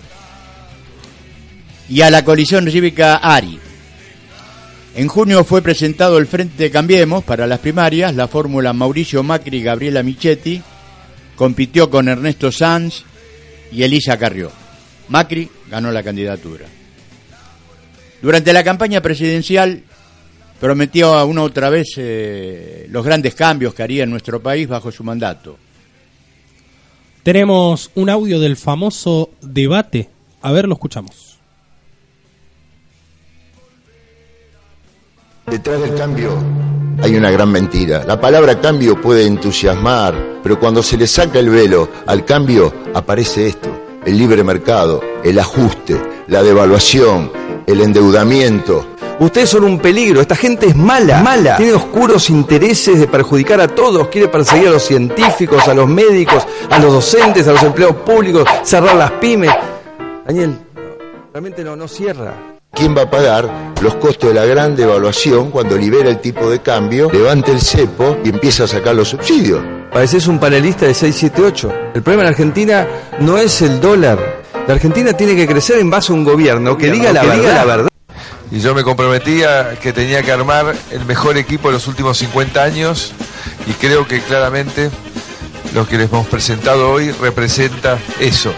Y 1.87 2.01
a 2.01 2.09
la 2.09 2.25
coalición 2.25 2.69
cívica 2.69 3.15
ARI. 3.15 3.59
En 4.95 5.07
junio 5.07 5.43
fue 5.43 5.61
presentado 5.61 6.17
el 6.17 6.27
Frente 6.27 6.71
Cambiemos 6.71 7.23
para 7.23 7.47
las 7.47 7.59
primarias, 7.59 8.15
la 8.15 8.27
fórmula 8.27 8.73
Mauricio 8.73 9.23
Macri 9.23 9.57
y 9.57 9.63
Gabriela 9.63 10.03
Michetti 10.03 10.61
compitió 11.39 11.89
con 11.89 12.09
Ernesto 12.09 12.51
Sanz 12.51 13.03
y 13.71 13.83
Elisa 13.83 14.17
Carrió. 14.17 14.51
Macri 15.07 15.49
ganó 15.71 15.89
la 15.89 16.03
candidatura. 16.03 16.65
Durante 18.21 18.51
la 18.51 18.61
campaña 18.61 18.99
presidencial 18.99 19.83
prometió 20.59 21.13
a 21.13 21.23
una 21.23 21.43
otra 21.43 21.69
vez 21.69 21.93
eh, 21.95 22.87
los 22.89 23.05
grandes 23.05 23.35
cambios 23.35 23.73
que 23.73 23.81
haría 23.81 24.03
en 24.03 24.09
nuestro 24.09 24.41
país 24.41 24.67
bajo 24.67 24.91
su 24.91 25.05
mandato. 25.05 25.57
Tenemos 27.23 27.89
un 27.95 28.09
audio 28.09 28.41
del 28.41 28.57
famoso 28.57 29.29
debate. 29.39 30.09
A 30.41 30.51
ver, 30.51 30.67
lo 30.67 30.73
escuchamos. 30.73 31.39
Detrás 35.47 35.79
del 35.79 35.95
cambio 35.95 36.68
hay 37.01 37.15
una 37.15 37.31
gran 37.31 37.49
mentira. 37.51 38.03
La 38.05 38.19
palabra 38.19 38.59
cambio 38.59 38.99
puede 38.99 39.25
entusiasmar, 39.25 40.39
pero 40.43 40.59
cuando 40.59 40.83
se 40.83 40.97
le 40.97 41.07
saca 41.07 41.39
el 41.39 41.49
velo 41.49 41.89
al 42.05 42.25
cambio 42.25 42.73
aparece 42.93 43.47
esto, 43.47 43.69
el 44.05 44.17
libre 44.17 44.43
mercado, 44.43 45.01
el 45.23 45.39
ajuste, 45.39 45.99
la 46.27 46.43
devaluación, 46.43 47.31
el 47.65 47.81
endeudamiento. 47.81 48.85
Ustedes 49.19 49.49
son 49.49 49.65
un 49.65 49.79
peligro, 49.79 50.21
esta 50.21 50.35
gente 50.35 50.67
es 50.67 50.75
mala, 50.75 51.21
mala. 51.21 51.57
Tiene 51.57 51.73
oscuros 51.73 52.29
intereses 52.29 52.99
de 52.99 53.07
perjudicar 53.07 53.59
a 53.59 53.67
todos, 53.67 54.07
quiere 54.07 54.29
perseguir 54.29 54.69
a 54.69 54.71
los 54.71 54.83
científicos, 54.83 55.67
a 55.67 55.73
los 55.73 55.87
médicos, 55.87 56.45
a 56.69 56.79
los 56.79 56.93
docentes, 56.93 57.47
a 57.47 57.51
los 57.51 57.63
empleados 57.63 57.97
públicos, 57.97 58.47
cerrar 58.63 58.95
las 58.95 59.11
pymes. 59.11 59.51
Daniel, 60.25 60.57
realmente 61.33 61.63
no, 61.63 61.75
no 61.75 61.87
cierra. 61.87 62.48
¿Quién 62.73 62.95
va 62.95 63.01
a 63.01 63.09
pagar 63.09 63.73
los 63.81 63.95
costos 63.95 64.29
de 64.29 64.35
la 64.35 64.45
gran 64.45 64.75
devaluación 64.75 65.51
cuando 65.51 65.75
libera 65.75 66.09
el 66.09 66.19
tipo 66.19 66.49
de 66.49 66.61
cambio, 66.61 67.09
levanta 67.11 67.51
el 67.51 67.59
cepo 67.59 68.17
y 68.23 68.29
empieza 68.29 68.63
a 68.63 68.67
sacar 68.67 68.95
los 68.95 69.09
subsidios? 69.09 69.61
Pareces 69.91 70.27
un 70.27 70.39
panelista 70.39 70.85
de 70.85 70.93
678. 70.93 71.91
El 71.95 72.03
problema 72.03 72.23
en 72.23 72.29
Argentina 72.29 72.87
no 73.19 73.37
es 73.37 73.61
el 73.61 73.81
dólar. 73.81 74.43
La 74.65 74.75
Argentina 74.75 75.11
tiene 75.11 75.35
que 75.35 75.45
crecer 75.45 75.79
en 75.79 75.89
base 75.89 76.13
a 76.13 76.15
un 76.15 76.23
gobierno 76.23 76.77
que 76.77 76.89
diga 76.89 77.11
la, 77.11 77.23
verdad. 77.23 77.55
la 77.55 77.65
verdad. 77.65 77.89
Y 78.49 78.59
yo 78.59 78.73
me 78.73 78.83
comprometía 78.83 79.77
que 79.81 79.91
tenía 79.91 80.23
que 80.23 80.31
armar 80.31 80.73
el 80.91 81.05
mejor 81.05 81.37
equipo 81.37 81.67
de 81.67 81.73
los 81.73 81.87
últimos 81.87 82.17
50 82.19 82.63
años 82.63 83.11
y 83.67 83.73
creo 83.73 84.07
que 84.07 84.21
claramente 84.21 84.89
lo 85.73 85.85
que 85.85 85.97
les 85.97 86.09
hemos 86.09 86.27
presentado 86.27 86.91
hoy 86.91 87.11
representa 87.11 87.99
eso. 88.19 88.53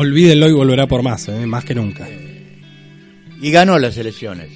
Olvídenlo 0.00 0.48
y 0.48 0.52
volverá 0.52 0.86
por 0.86 1.02
más, 1.02 1.26
¿eh? 1.26 1.44
más 1.44 1.64
que 1.64 1.74
nunca. 1.74 2.06
Y 3.42 3.50
ganó 3.50 3.80
las 3.80 3.96
elecciones, 3.96 4.48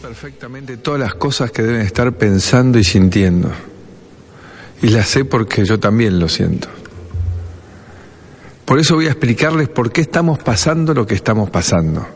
Perfectamente 0.09 0.77
todas 0.77 0.99
las 0.99 1.13
cosas 1.13 1.51
que 1.51 1.61
deben 1.61 1.81
estar 1.81 2.11
pensando 2.17 2.79
y 2.79 2.83
sintiendo. 2.83 3.51
Y 4.81 4.87
las 4.87 5.07
sé 5.07 5.23
porque 5.23 5.63
yo 5.65 5.79
también 5.79 6.17
lo 6.19 6.27
siento. 6.27 6.67
Por 8.65 8.79
eso 8.79 8.95
voy 8.95 9.05
a 9.05 9.11
explicarles 9.11 9.69
por 9.69 9.91
qué 9.91 10.01
estamos 10.01 10.39
pasando 10.39 10.95
lo 10.95 11.05
que 11.05 11.13
estamos 11.13 11.51
pasando. 11.51 12.07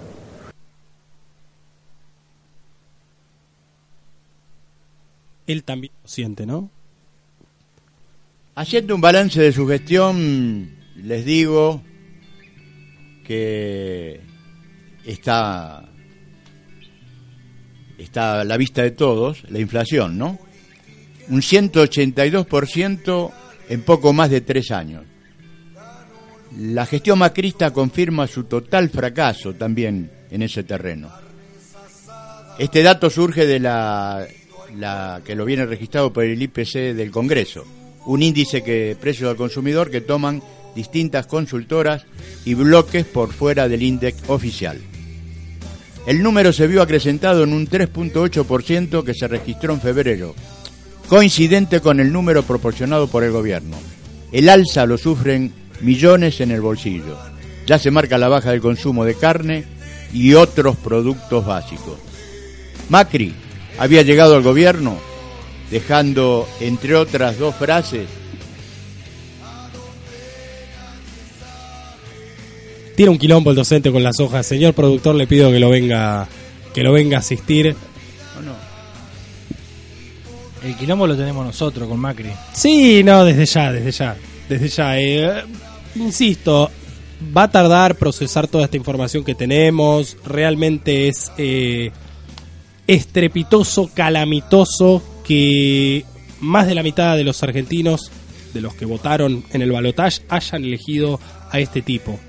Él 5.46 5.64
también 5.64 5.94
lo 6.02 6.10
siente, 6.10 6.48
¿no? 6.48 6.72
Haciendo 8.56 8.96
un 8.96 9.02
balance 9.02 9.40
de 9.40 9.52
su 9.52 9.68
gestión, 9.68 10.72
les 10.96 11.26
digo 11.26 11.84
que 13.24 14.20
está, 15.06 15.93
está 18.04 18.42
a 18.42 18.44
la 18.44 18.58
vista 18.58 18.82
de 18.82 18.92
todos 18.92 19.44
la 19.50 19.60
inflación, 19.60 20.18
¿no? 20.18 20.40
Un 21.30 21.42
182% 21.42 23.32
en 23.70 23.82
poco 23.82 24.14
más 24.14 24.30
de 24.30 24.42
tres 24.42 24.72
años. 24.72 25.04
La 26.60 26.86
gestión 26.86 27.18
macrista 27.20 27.72
confirma 27.72 28.28
su 28.28 28.44
total 28.44 28.90
fracaso 28.90 29.54
también 29.54 30.12
en 30.30 30.42
ese 30.42 30.64
terreno. 30.64 31.10
Este 32.60 32.84
dato 32.84 33.10
surge 33.10 33.48
de 33.48 33.60
la, 33.60 34.28
que 35.26 35.36
lo 35.36 35.46
viene 35.46 35.66
registrado 35.66 36.14
por 36.14 36.24
el 36.26 36.42
IPC 36.42 36.94
del 36.94 37.10
Congreso, 37.10 37.66
un 38.06 38.22
índice 38.22 38.64
que 38.64 38.96
precios 39.00 39.32
al 39.32 39.36
consumidor 39.38 39.90
que 39.90 40.02
toman 40.02 40.44
distintas 40.76 41.26
consultoras 41.26 42.06
y 42.46 42.54
bloques 42.54 43.06
por 43.06 43.34
fuera 43.34 43.68
del 43.68 43.82
índice 43.82 44.16
oficial. 44.28 44.80
El 46.06 46.22
número 46.22 46.52
se 46.52 46.68
vio 46.68 46.82
acrecentado 46.82 47.44
en 47.44 47.54
un 47.54 47.68
3.8% 47.68 49.04
que 49.04 49.14
se 49.14 49.28
registró 49.28 49.74
en 49.74 49.82
febrero, 49.82 50.36
coincidente 51.08 51.80
con 51.80 52.00
el 52.00 52.12
número 52.12 52.44
proporcionado 52.44 53.08
por 53.08 53.24
el 53.24 53.32
gobierno. 53.32 53.78
El 54.32 54.50
alza 54.50 54.86
lo 54.86 54.98
sufren 54.98 55.54
millones 55.82 56.42
en 56.42 56.52
el 56.52 56.62
bolsillo. 56.62 57.18
Ya 57.66 57.80
se 57.80 57.92
marca 57.92 58.18
la 58.18 58.28
baja 58.28 58.52
del 58.52 58.62
consumo 58.62 59.06
de 59.06 59.16
carne 59.16 59.64
y 60.12 60.34
otros 60.34 60.76
productos 60.76 61.46
básicos. 61.46 61.98
Macri 62.90 63.34
había 63.78 64.02
llegado 64.02 64.36
al 64.36 64.44
gobierno 64.44 64.98
dejando, 65.72 66.48
entre 66.60 66.96
otras 66.96 67.40
dos 67.40 67.56
frases, 67.56 68.08
Tiene 72.96 73.12
un 73.12 73.18
quilombo 73.18 73.50
el 73.50 73.56
docente 73.56 73.92
con 73.92 74.04
las 74.04 74.20
hojas. 74.20 74.46
Señor 74.46 74.74
productor, 74.74 75.16
le 75.16 75.28
pido 75.28 75.52
que 75.52 75.60
lo 75.60 75.70
venga, 75.70 76.28
que 76.74 76.84
lo 76.84 76.92
venga 76.92 77.18
a 77.18 77.20
asistir. 77.22 77.76
El 80.64 80.78
quilombo 80.78 81.08
lo 81.08 81.18
tenemos 81.18 81.46
nosotros 81.46 81.90
con 81.90 82.00
Macri. 82.00 82.30
Sí, 82.54 83.04
no, 83.04 83.26
desde 83.26 83.46
ya, 83.46 83.72
desde 83.72 83.92
ya, 83.92 84.16
desde 84.48 84.70
ya. 84.70 85.00
eh, 85.00 85.44
insisto, 85.96 86.72
va 87.36 87.44
a 87.44 87.52
tardar 87.52 87.96
procesar 87.96 88.48
toda 88.48 88.66
esta 88.66 88.78
información 88.78 89.26
que 89.26 89.36
tenemos. 89.36 90.16
Realmente 90.26 91.10
es 91.10 91.32
eh, 91.38 91.92
estrepitoso, 92.88 93.90
calamitoso 93.94 95.04
que 95.26 96.06
más 96.40 96.68
de 96.68 96.76
la 96.76 96.84
mitad 96.84 97.18
de 97.18 97.24
los 97.26 97.44
argentinos, 97.44 98.12
de 98.54 98.62
los 98.62 98.74
que 98.76 98.86
votaron 98.86 99.44
en 99.52 99.62
el 99.64 99.72
balotaje, 99.72 100.22
hayan 100.30 100.64
elegido 100.64 101.20
a 101.52 101.60
este 101.60 101.82
tipo. 101.82 102.20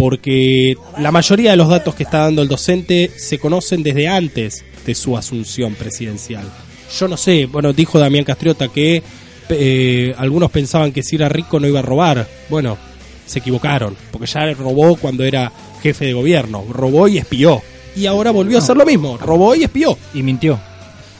Porque 0.00 0.78
la 0.96 1.12
mayoría 1.12 1.50
de 1.50 1.58
los 1.58 1.68
datos 1.68 1.94
que 1.94 2.04
está 2.04 2.20
dando 2.20 2.40
el 2.40 2.48
docente 2.48 3.10
se 3.18 3.38
conocen 3.38 3.82
desde 3.82 4.08
antes 4.08 4.64
de 4.86 4.94
su 4.94 5.14
asunción 5.14 5.74
presidencial. 5.74 6.50
Yo 6.98 7.06
no 7.06 7.18
sé, 7.18 7.44
bueno, 7.44 7.74
dijo 7.74 7.98
Damián 7.98 8.24
Castriota 8.24 8.68
que 8.68 9.02
eh, 9.50 10.14
algunos 10.16 10.50
pensaban 10.50 10.92
que 10.92 11.02
si 11.02 11.16
era 11.16 11.28
rico 11.28 11.60
no 11.60 11.66
iba 11.66 11.80
a 11.80 11.82
robar. 11.82 12.26
Bueno, 12.48 12.78
se 13.26 13.40
equivocaron, 13.40 13.94
porque 14.10 14.26
ya 14.26 14.50
robó 14.54 14.96
cuando 14.96 15.22
era 15.22 15.52
jefe 15.82 16.06
de 16.06 16.14
gobierno, 16.14 16.64
robó 16.70 17.06
y 17.06 17.18
espió. 17.18 17.60
Y 17.94 18.06
ahora 18.06 18.30
volvió 18.30 18.56
a 18.56 18.62
hacer 18.62 18.78
lo 18.78 18.86
mismo, 18.86 19.18
robó 19.18 19.54
y 19.54 19.64
espió. 19.64 19.98
Y 20.14 20.22
mintió. 20.22 20.58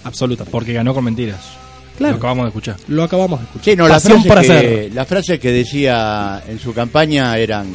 Absolutamente. 0.05 0.53
Porque 0.53 0.73
ganó 0.73 0.95
con 0.95 1.05
mentiras. 1.05 1.41
Claro. 1.99 2.15
Lo 2.15 2.19
acabamos 2.19 2.45
de 2.45 2.49
escuchar. 2.49 2.77
Lo 2.89 3.03
acabamos 3.03 3.41
de 3.41 3.45
escuchar. 3.45 3.65
Sí, 3.75 3.77
no, 3.77 3.85
frases, 3.85 4.25
por 4.25 4.41
que, 4.41 4.41
hacer. 4.41 4.95
las 4.95 5.07
frases 5.07 5.39
que 5.39 5.53
decía 5.53 6.43
en 6.49 6.59
su 6.59 6.73
campaña 6.73 7.37
eran 7.37 7.67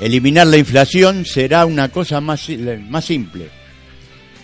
eliminar 0.00 0.46
la 0.46 0.56
inflación 0.56 1.24
será 1.24 1.66
una 1.66 1.88
cosa 1.88 2.20
más, 2.20 2.48
más 2.88 3.04
simple 3.04 3.48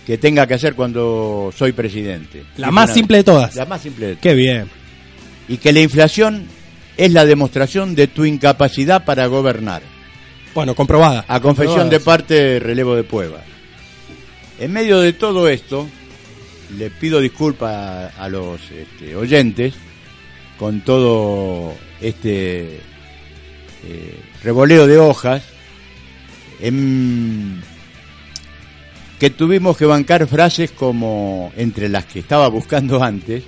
que 0.05 0.17
tenga 0.17 0.45
que 0.45 0.53
hacer 0.53 0.75
cuando 0.75 1.51
soy 1.55 1.71
presidente. 1.71 2.43
La 2.57 2.71
más 2.71 2.93
simple 2.93 3.17
de 3.17 3.23
todas. 3.23 3.55
La 3.55 3.65
más 3.65 3.81
simple 3.81 4.05
de 4.07 4.11
todas. 4.13 4.21
Qué 4.21 4.35
bien. 4.35 4.69
Y 5.47 5.57
que 5.57 5.73
la 5.73 5.81
inflación 5.81 6.45
es 6.95 7.11
la 7.11 7.25
demostración 7.25 7.95
de 7.95 8.07
tu 8.07 8.23
incapacidad 8.25 9.03
para 9.03 9.25
gobernar. 9.27 9.81
Bueno, 10.53 10.75
comprobada. 10.75 11.25
A 11.27 11.39
confesión 11.39 11.89
de 11.89 11.99
parte, 11.99 12.59
relevo 12.59 12.95
de 12.95 13.03
prueba. 13.03 13.41
En 14.59 14.71
medio 14.71 15.01
de 15.01 15.13
todo 15.13 15.49
esto, 15.49 15.87
le 16.77 16.89
pido 16.89 17.19
disculpas 17.19 17.73
a, 17.73 18.23
a 18.23 18.29
los 18.29 18.61
este, 18.71 19.15
oyentes 19.15 19.73
con 20.57 20.81
todo 20.81 21.73
este 21.99 22.79
eh, 23.87 24.19
revoleo 24.45 24.85
de 24.87 24.97
hojas, 24.99 25.43
en 26.61 27.61
que 29.19 29.29
tuvimos 29.29 29.75
que 29.75 29.85
bancar 29.85 30.27
frases 30.27 30.71
como 30.71 31.51
entre 31.57 31.89
las 31.89 32.05
que 32.05 32.19
estaba 32.19 32.47
buscando 32.47 33.03
antes, 33.03 33.43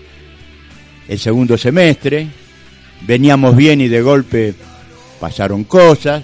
el 1.07 1.19
segundo 1.19 1.57
semestre, 1.57 2.27
veníamos 3.05 3.55
bien 3.55 3.79
y 3.81 3.87
de 3.87 4.01
golpe 4.01 4.53
pasaron 5.19 5.63
cosas, 5.65 6.23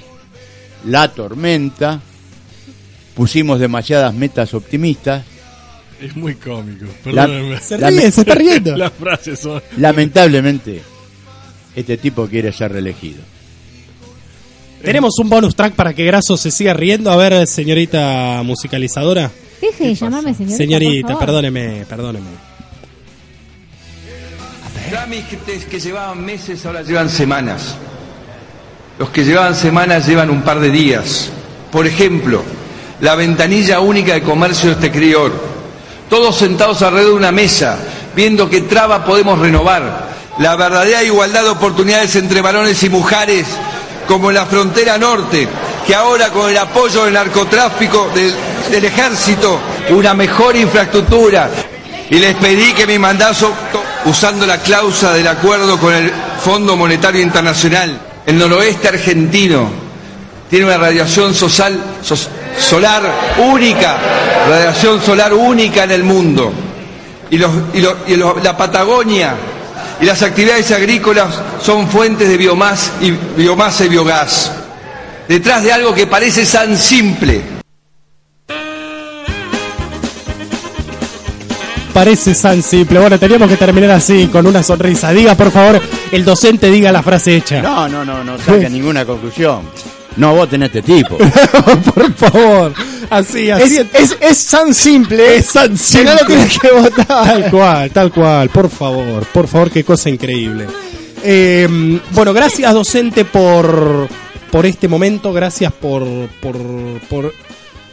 la 0.85 1.07
tormenta, 1.13 2.01
pusimos 3.15 3.59
demasiadas 3.59 4.13
metas 4.13 4.53
optimistas, 4.53 5.23
Es 6.01 6.15
muy 6.17 6.35
cómico. 6.35 6.85
La- 7.05 7.27
Perdónenme. 7.27 7.59
Se 7.61 7.77
ríe, 7.89 8.11
se 8.11 8.21
está 8.21 8.35
riendo. 8.35 8.75
Las 8.77 8.91
frases 8.91 9.39
son. 9.39 9.61
lamentablemente 9.77 10.81
este 11.75 11.97
tipo 11.97 12.27
quiere 12.27 12.51
ser 12.51 12.71
reelegido. 12.73 13.21
Tenemos 14.83 15.17
un 15.17 15.29
bonus 15.29 15.55
track 15.55 15.75
para 15.75 15.93
que 15.93 16.03
Graso 16.03 16.35
se 16.35 16.51
siga 16.51 16.73
riendo. 16.73 17.09
A 17.09 17.15
ver, 17.15 17.47
señorita 17.47 18.41
musicalizadora. 18.43 19.31
Deje 19.61 19.87
de 19.87 19.95
llamarme 19.95 20.33
señorita. 20.33 20.57
Señorita, 20.57 21.19
perdóneme, 21.19 21.85
perdóneme. 21.87 22.27
Trámites 24.89 25.65
que 25.65 25.79
llevaban 25.79 26.23
meses 26.23 26.65
ahora 26.65 26.81
llevan 26.81 27.09
semanas. 27.09 27.75
Los 28.99 29.09
que 29.09 29.23
llevaban 29.23 29.55
semanas 29.55 30.05
llevan 30.05 30.29
un 30.29 30.41
par 30.41 30.59
de 30.59 30.69
días. 30.69 31.29
Por 31.71 31.87
ejemplo, 31.87 32.43
la 32.99 33.15
ventanilla 33.15 33.79
única 33.79 34.13
de 34.13 34.21
comercio 34.21 34.69
de 34.69 34.75
este 34.75 34.91
crior. 34.91 35.31
Todos 36.09 36.35
sentados 36.35 36.81
alrededor 36.81 37.13
de 37.13 37.17
una 37.17 37.31
mesa, 37.31 37.79
viendo 38.15 38.49
qué 38.49 38.61
traba 38.61 39.05
podemos 39.05 39.39
renovar. 39.39 40.11
La 40.39 40.55
verdadera 40.57 41.03
igualdad 41.03 41.43
de 41.43 41.49
oportunidades 41.49 42.15
entre 42.17 42.41
varones 42.41 42.83
y 42.83 42.89
mujeres, 42.89 43.47
como 44.07 44.31
la 44.31 44.45
frontera 44.45 44.97
norte, 44.97 45.47
que 45.85 45.95
ahora 45.95 46.29
con 46.29 46.49
el 46.49 46.57
apoyo 46.57 47.05
del 47.05 47.13
narcotráfico, 47.13 48.09
del, 48.13 48.33
del 48.71 48.85
ejército, 48.85 49.59
una 49.89 50.13
mejor 50.13 50.55
infraestructura. 50.55 51.49
Y 52.09 52.17
les 52.19 52.35
pedí 52.35 52.73
que 52.73 52.85
mi 52.85 52.99
mandato, 52.99 53.51
usando 54.05 54.45
la 54.45 54.57
cláusula 54.59 55.13
del 55.13 55.27
acuerdo 55.27 55.79
con 55.79 55.93
el 55.93 56.11
Fondo 56.43 56.75
Monetario 56.75 57.21
Internacional, 57.21 57.97
el 58.25 58.37
noroeste 58.37 58.87
argentino 58.89 59.69
tiene 60.49 60.65
una 60.65 60.77
radiación 60.77 61.33
solar 61.33 63.01
única, 63.39 63.97
radiación 64.47 65.01
solar 65.03 65.33
única 65.33 65.83
en 65.85 65.91
el 65.91 66.03
mundo. 66.03 66.51
Y, 67.31 67.37
los- 67.37 67.51
y 67.73 67.81
lo- 67.81 67.97
y 68.07 68.15
lo- 68.15 68.37
la 68.43 68.55
Patagonia 68.55 69.33
y 70.01 70.05
las 70.05 70.21
actividades 70.21 70.71
agrícolas 70.71 71.41
son 71.61 71.87
fuentes 71.87 72.27
de 72.27 72.37
biomasa 72.37 72.91
y, 73.01 73.11
biomasa 73.11 73.85
y 73.85 73.89
biogás. 73.89 74.51
Detrás 75.27 75.63
de 75.63 75.71
algo 75.71 75.93
que 75.93 76.07
parece 76.07 76.45
tan 76.45 76.77
simple, 76.77 77.41
Parece 81.93 82.33
tan 82.33 82.63
simple. 82.63 82.99
Bueno, 82.99 83.19
teníamos 83.19 83.47
que 83.47 83.55
terminar 83.55 83.91
así, 83.91 84.27
con 84.27 84.47
una 84.47 84.63
sonrisa. 84.63 85.11
Diga, 85.11 85.35
por 85.35 85.51
favor, 85.51 85.79
el 86.11 86.25
docente 86.25 86.71
diga 86.71 86.91
la 86.91 87.03
frase 87.03 87.35
hecha. 87.35 87.61
No, 87.61 87.87
no, 87.87 88.03
no, 88.03 88.23
no 88.23 88.35
saque 88.39 88.67
ninguna 88.67 89.05
conclusión. 89.05 89.61
No 90.17 90.35
voten 90.35 90.61
a 90.63 90.65
este 90.67 90.81
tipo. 90.81 91.17
por 91.95 92.13
favor. 92.13 92.73
Así, 93.09 93.49
así. 93.49 93.77
Es, 93.77 93.87
es, 93.93 94.17
es 94.21 94.45
tan 94.47 94.73
simple. 94.73 95.37
Es 95.37 95.47
tan 95.53 95.75
Que 95.77 96.03
no 96.03 96.11
lo 96.13 96.17
simple. 96.19 96.25
tienes 96.35 96.59
que 96.59 96.71
votar. 96.71 97.05
Tal 97.07 97.51
cual, 97.51 97.91
tal 97.91 98.11
cual. 98.11 98.49
Por 98.49 98.69
favor, 98.69 99.25
por 99.25 99.47
favor, 99.47 99.71
qué 99.71 99.83
cosa 99.83 100.09
increíble. 100.09 100.67
Eh, 101.23 101.99
bueno, 102.11 102.33
gracias 102.33 102.73
docente 102.73 103.25
por, 103.25 104.07
por 104.51 104.65
este 104.65 104.87
momento, 104.87 105.31
gracias 105.33 105.71
por, 105.71 106.05
por, 106.41 106.57
por 107.09 107.33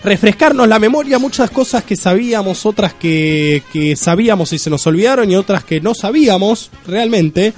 refrescarnos 0.03 0.67
la 0.67 0.79
memoria, 0.79 1.19
muchas 1.19 1.51
cosas 1.51 1.85
que 1.85 1.95
sabíamos, 1.97 2.67
otras 2.67 2.95
que, 2.95 3.63
que 3.73 3.95
sabíamos 3.97 4.53
y 4.53 4.59
se 4.59 4.69
nos 4.69 4.87
olvidaron 4.87 5.31
y 5.31 5.37
otras 5.37 5.63
que 5.65 5.81
no 5.81 5.95
sabíamos 5.95 6.71
realmente. 6.87 7.53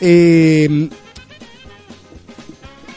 Eh, 0.00 0.88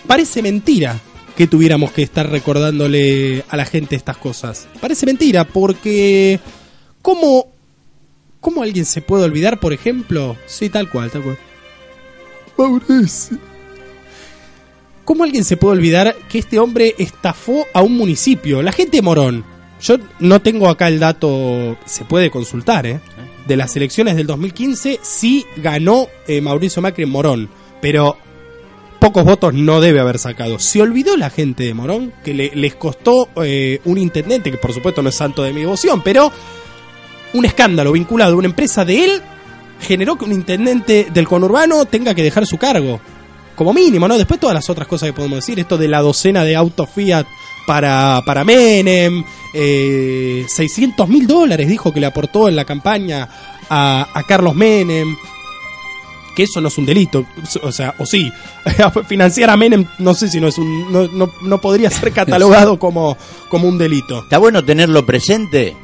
parece 0.07 0.41
mentira 0.41 0.99
que 1.41 1.47
tuviéramos 1.47 1.91
que 1.91 2.03
estar 2.03 2.29
recordándole 2.29 3.43
a 3.49 3.57
la 3.57 3.65
gente 3.65 3.95
estas 3.95 4.15
cosas. 4.15 4.67
Parece 4.79 5.07
mentira 5.07 5.43
porque... 5.43 6.39
¿Cómo, 7.01 7.47
¿Cómo 8.39 8.61
alguien 8.61 8.85
se 8.85 9.01
puede 9.01 9.23
olvidar, 9.23 9.59
por 9.59 9.73
ejemplo? 9.73 10.37
Sí, 10.45 10.69
tal 10.69 10.87
cual, 10.91 11.09
tal 11.09 11.23
cual. 11.23 11.39
Mauricio. 12.59 13.39
¿Cómo 15.03 15.23
alguien 15.23 15.43
se 15.43 15.57
puede 15.57 15.77
olvidar 15.77 16.15
que 16.29 16.37
este 16.37 16.59
hombre 16.59 16.93
estafó 16.99 17.65
a 17.73 17.81
un 17.81 17.97
municipio? 17.97 18.61
La 18.61 18.71
gente 18.71 18.97
de 18.97 19.01
Morón. 19.01 19.43
Yo 19.81 19.97
no 20.19 20.43
tengo 20.43 20.69
acá 20.69 20.89
el 20.89 20.99
dato, 20.99 21.75
se 21.85 22.05
puede 22.05 22.29
consultar, 22.29 22.85
¿eh? 22.85 22.99
De 23.47 23.55
las 23.55 23.75
elecciones 23.75 24.15
del 24.15 24.27
2015, 24.27 24.99
sí 25.01 25.43
ganó 25.57 26.07
eh, 26.27 26.39
Mauricio 26.39 26.83
Macri 26.83 27.05
en 27.05 27.09
Morón, 27.09 27.49
pero 27.81 28.15
pocos 29.01 29.25
votos 29.25 29.53
no 29.53 29.81
debe 29.81 29.99
haber 29.99 30.19
sacado. 30.19 30.59
Se 30.59 30.81
olvidó 30.81 31.17
la 31.17 31.29
gente 31.29 31.63
de 31.63 31.73
Morón 31.73 32.13
que 32.23 32.33
le- 32.33 32.51
les 32.55 32.75
costó 32.75 33.27
eh, 33.43 33.79
un 33.85 33.97
intendente, 33.97 34.51
que 34.51 34.57
por 34.57 34.71
supuesto 34.73 35.01
no 35.01 35.09
es 35.09 35.15
santo 35.15 35.41
de 35.43 35.51
mi 35.53 35.61
devoción, 35.61 36.01
pero 36.03 36.31
un 37.33 37.45
escándalo 37.45 37.91
vinculado 37.93 38.33
a 38.33 38.37
una 38.37 38.47
empresa 38.47 38.85
de 38.85 39.03
él 39.05 39.21
generó 39.81 40.15
que 40.17 40.25
un 40.25 40.31
intendente 40.31 41.07
del 41.13 41.27
conurbano 41.27 41.85
tenga 41.85 42.13
que 42.13 42.23
dejar 42.23 42.45
su 42.45 42.57
cargo. 42.57 43.01
Como 43.55 43.73
mínimo, 43.73 44.07
¿no? 44.07 44.17
Después 44.17 44.39
todas 44.39 44.53
las 44.53 44.69
otras 44.69 44.87
cosas 44.87 45.09
que 45.09 45.13
podemos 45.13 45.37
decir, 45.39 45.59
esto 45.59 45.77
de 45.77 45.87
la 45.87 46.01
docena 46.01 46.43
de 46.43 46.55
autos 46.55 46.87
Fiat 46.89 47.25
para, 47.67 48.21
para 48.25 48.43
Menem, 48.43 49.23
eh, 49.53 50.45
600 50.47 51.07
mil 51.09 51.25
dólares 51.27 51.67
dijo 51.67 51.91
que 51.93 51.99
le 51.99 52.05
aportó 52.05 52.47
en 52.47 52.55
la 52.55 52.65
campaña 52.65 53.27
a, 53.69 54.07
a 54.13 54.23
Carlos 54.23 54.55
Menem, 54.55 55.15
que 56.35 56.43
eso 56.43 56.61
no 56.61 56.67
es 56.69 56.77
un 56.77 56.85
delito, 56.85 57.25
o 57.61 57.71
sea, 57.71 57.93
o 57.97 58.05
sí, 58.05 58.31
financiar 59.07 59.49
a 59.49 59.57
Menem 59.57 59.85
no 59.99 60.13
sé 60.13 60.27
si 60.29 60.39
no 60.39 60.47
es 60.47 60.57
un, 60.57 60.91
no, 60.91 61.07
no, 61.07 61.31
no 61.41 61.61
podría 61.61 61.89
ser 61.89 62.11
catalogado 62.13 62.77
como, 62.79 63.17
como 63.49 63.67
un 63.67 63.77
delito. 63.77 64.19
Está 64.23 64.37
bueno 64.37 64.63
tenerlo 64.63 65.05
presente 65.05 65.75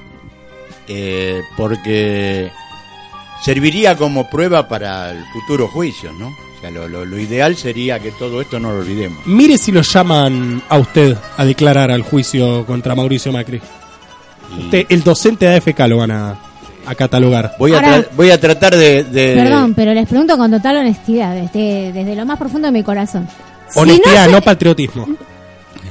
eh, 0.87 1.41
porque 1.57 2.51
serviría 3.43 3.95
como 3.97 4.29
prueba 4.29 4.67
para 4.67 5.11
el 5.11 5.23
futuro 5.33 5.67
juicio, 5.67 6.11
¿no? 6.13 6.27
O 6.29 6.59
sea, 6.61 6.71
lo, 6.71 6.87
lo- 6.87 7.05
lo 7.05 7.19
ideal 7.19 7.55
sería 7.55 7.99
que 7.99 8.11
todo 8.11 8.41
esto 8.41 8.59
no 8.59 8.71
lo 8.71 8.79
olvidemos. 8.79 9.19
Mire 9.27 9.57
si 9.59 9.71
lo 9.71 9.81
llaman 9.83 10.63
a 10.69 10.77
usted 10.77 11.15
a 11.37 11.45
declarar 11.45 11.91
al 11.91 12.01
juicio 12.01 12.65
contra 12.65 12.95
Mauricio 12.95 13.31
Macri. 13.31 13.61
Usted, 14.59 14.85
el 14.89 15.03
docente 15.03 15.45
de 15.45 15.57
AFK 15.57 15.79
lo 15.87 15.97
van 15.97 16.11
a, 16.11 16.39
a 16.87 16.95
catalogar. 16.95 17.55
Voy 17.59 17.73
a, 17.73 17.75
Ahora- 17.75 17.97
tra- 17.99 18.07
voy 18.15 18.31
a 18.31 18.39
tratar 18.39 18.75
de... 18.75 19.03
de- 19.03 19.35
Perdón, 19.35 19.73
pero 19.75 19.93
les 19.93 20.07
pregunto 20.07 20.37
con 20.37 20.49
total 20.51 20.77
honestidad, 20.77 21.35
desde, 21.35 21.91
desde 21.91 22.15
lo 22.15 22.25
más 22.25 22.37
profundo 22.39 22.67
de 22.67 22.71
mi 22.71 22.83
corazón. 22.83 23.27
Si 23.69 23.79
Honestidad, 23.79 24.25
no 24.27 24.31
no, 24.33 24.37
se- 24.37 24.43
patriotismo. 24.43 25.07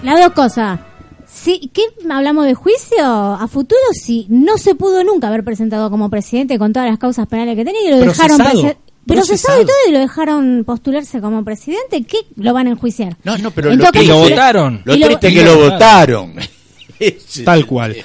Las 0.03 0.21
dos 0.21 0.33
cosas. 0.33 0.81
Sí, 1.27 1.71
¿Qué 1.75 1.83
hablamos 2.11 2.47
de 2.47 2.55
juicio? 2.55 3.05
A 3.05 3.47
futuro, 3.49 3.79
si 3.93 4.27
no 4.31 4.57
se 4.57 4.75
pudo 4.75 5.05
nunca 5.05 5.29
haber 5.29 5.45
presentado 5.45 5.91
como 5.91 6.09
presidente 6.09 6.59
con 6.59 6.73
todas 6.73 6.89
las 6.89 6.99
causas 6.99 7.27
penales 7.27 7.57
que 7.57 7.65
tenía 7.65 7.83
y 7.87 7.91
lo 7.91 7.99
dejaron 7.99 8.39
Procesado. 9.07 9.63
y 9.63 9.65
todo 9.67 9.77
y 9.89 9.93
lo 9.93 9.99
dejaron 10.01 10.65
postularse 10.65 11.21
como 11.21 11.45
presidente, 11.45 12.03
¿qué 12.05 12.19
lo 12.37 12.53
van 12.55 12.67
a 12.67 12.71
enjuiciar? 12.71 13.17
No, 13.23 13.37
no, 13.39 13.51
pero 13.53 13.73
lo 13.75 13.85
caso, 13.93 14.03
lo 14.05 14.19
votaron. 14.19 14.81
Lo- 14.85 14.95
triste 14.95 15.29
es 15.29 15.35
que 15.35 15.43
lo 15.45 15.57
votaron. 15.59 16.35
Tal 17.45 17.67
cual. 17.67 17.97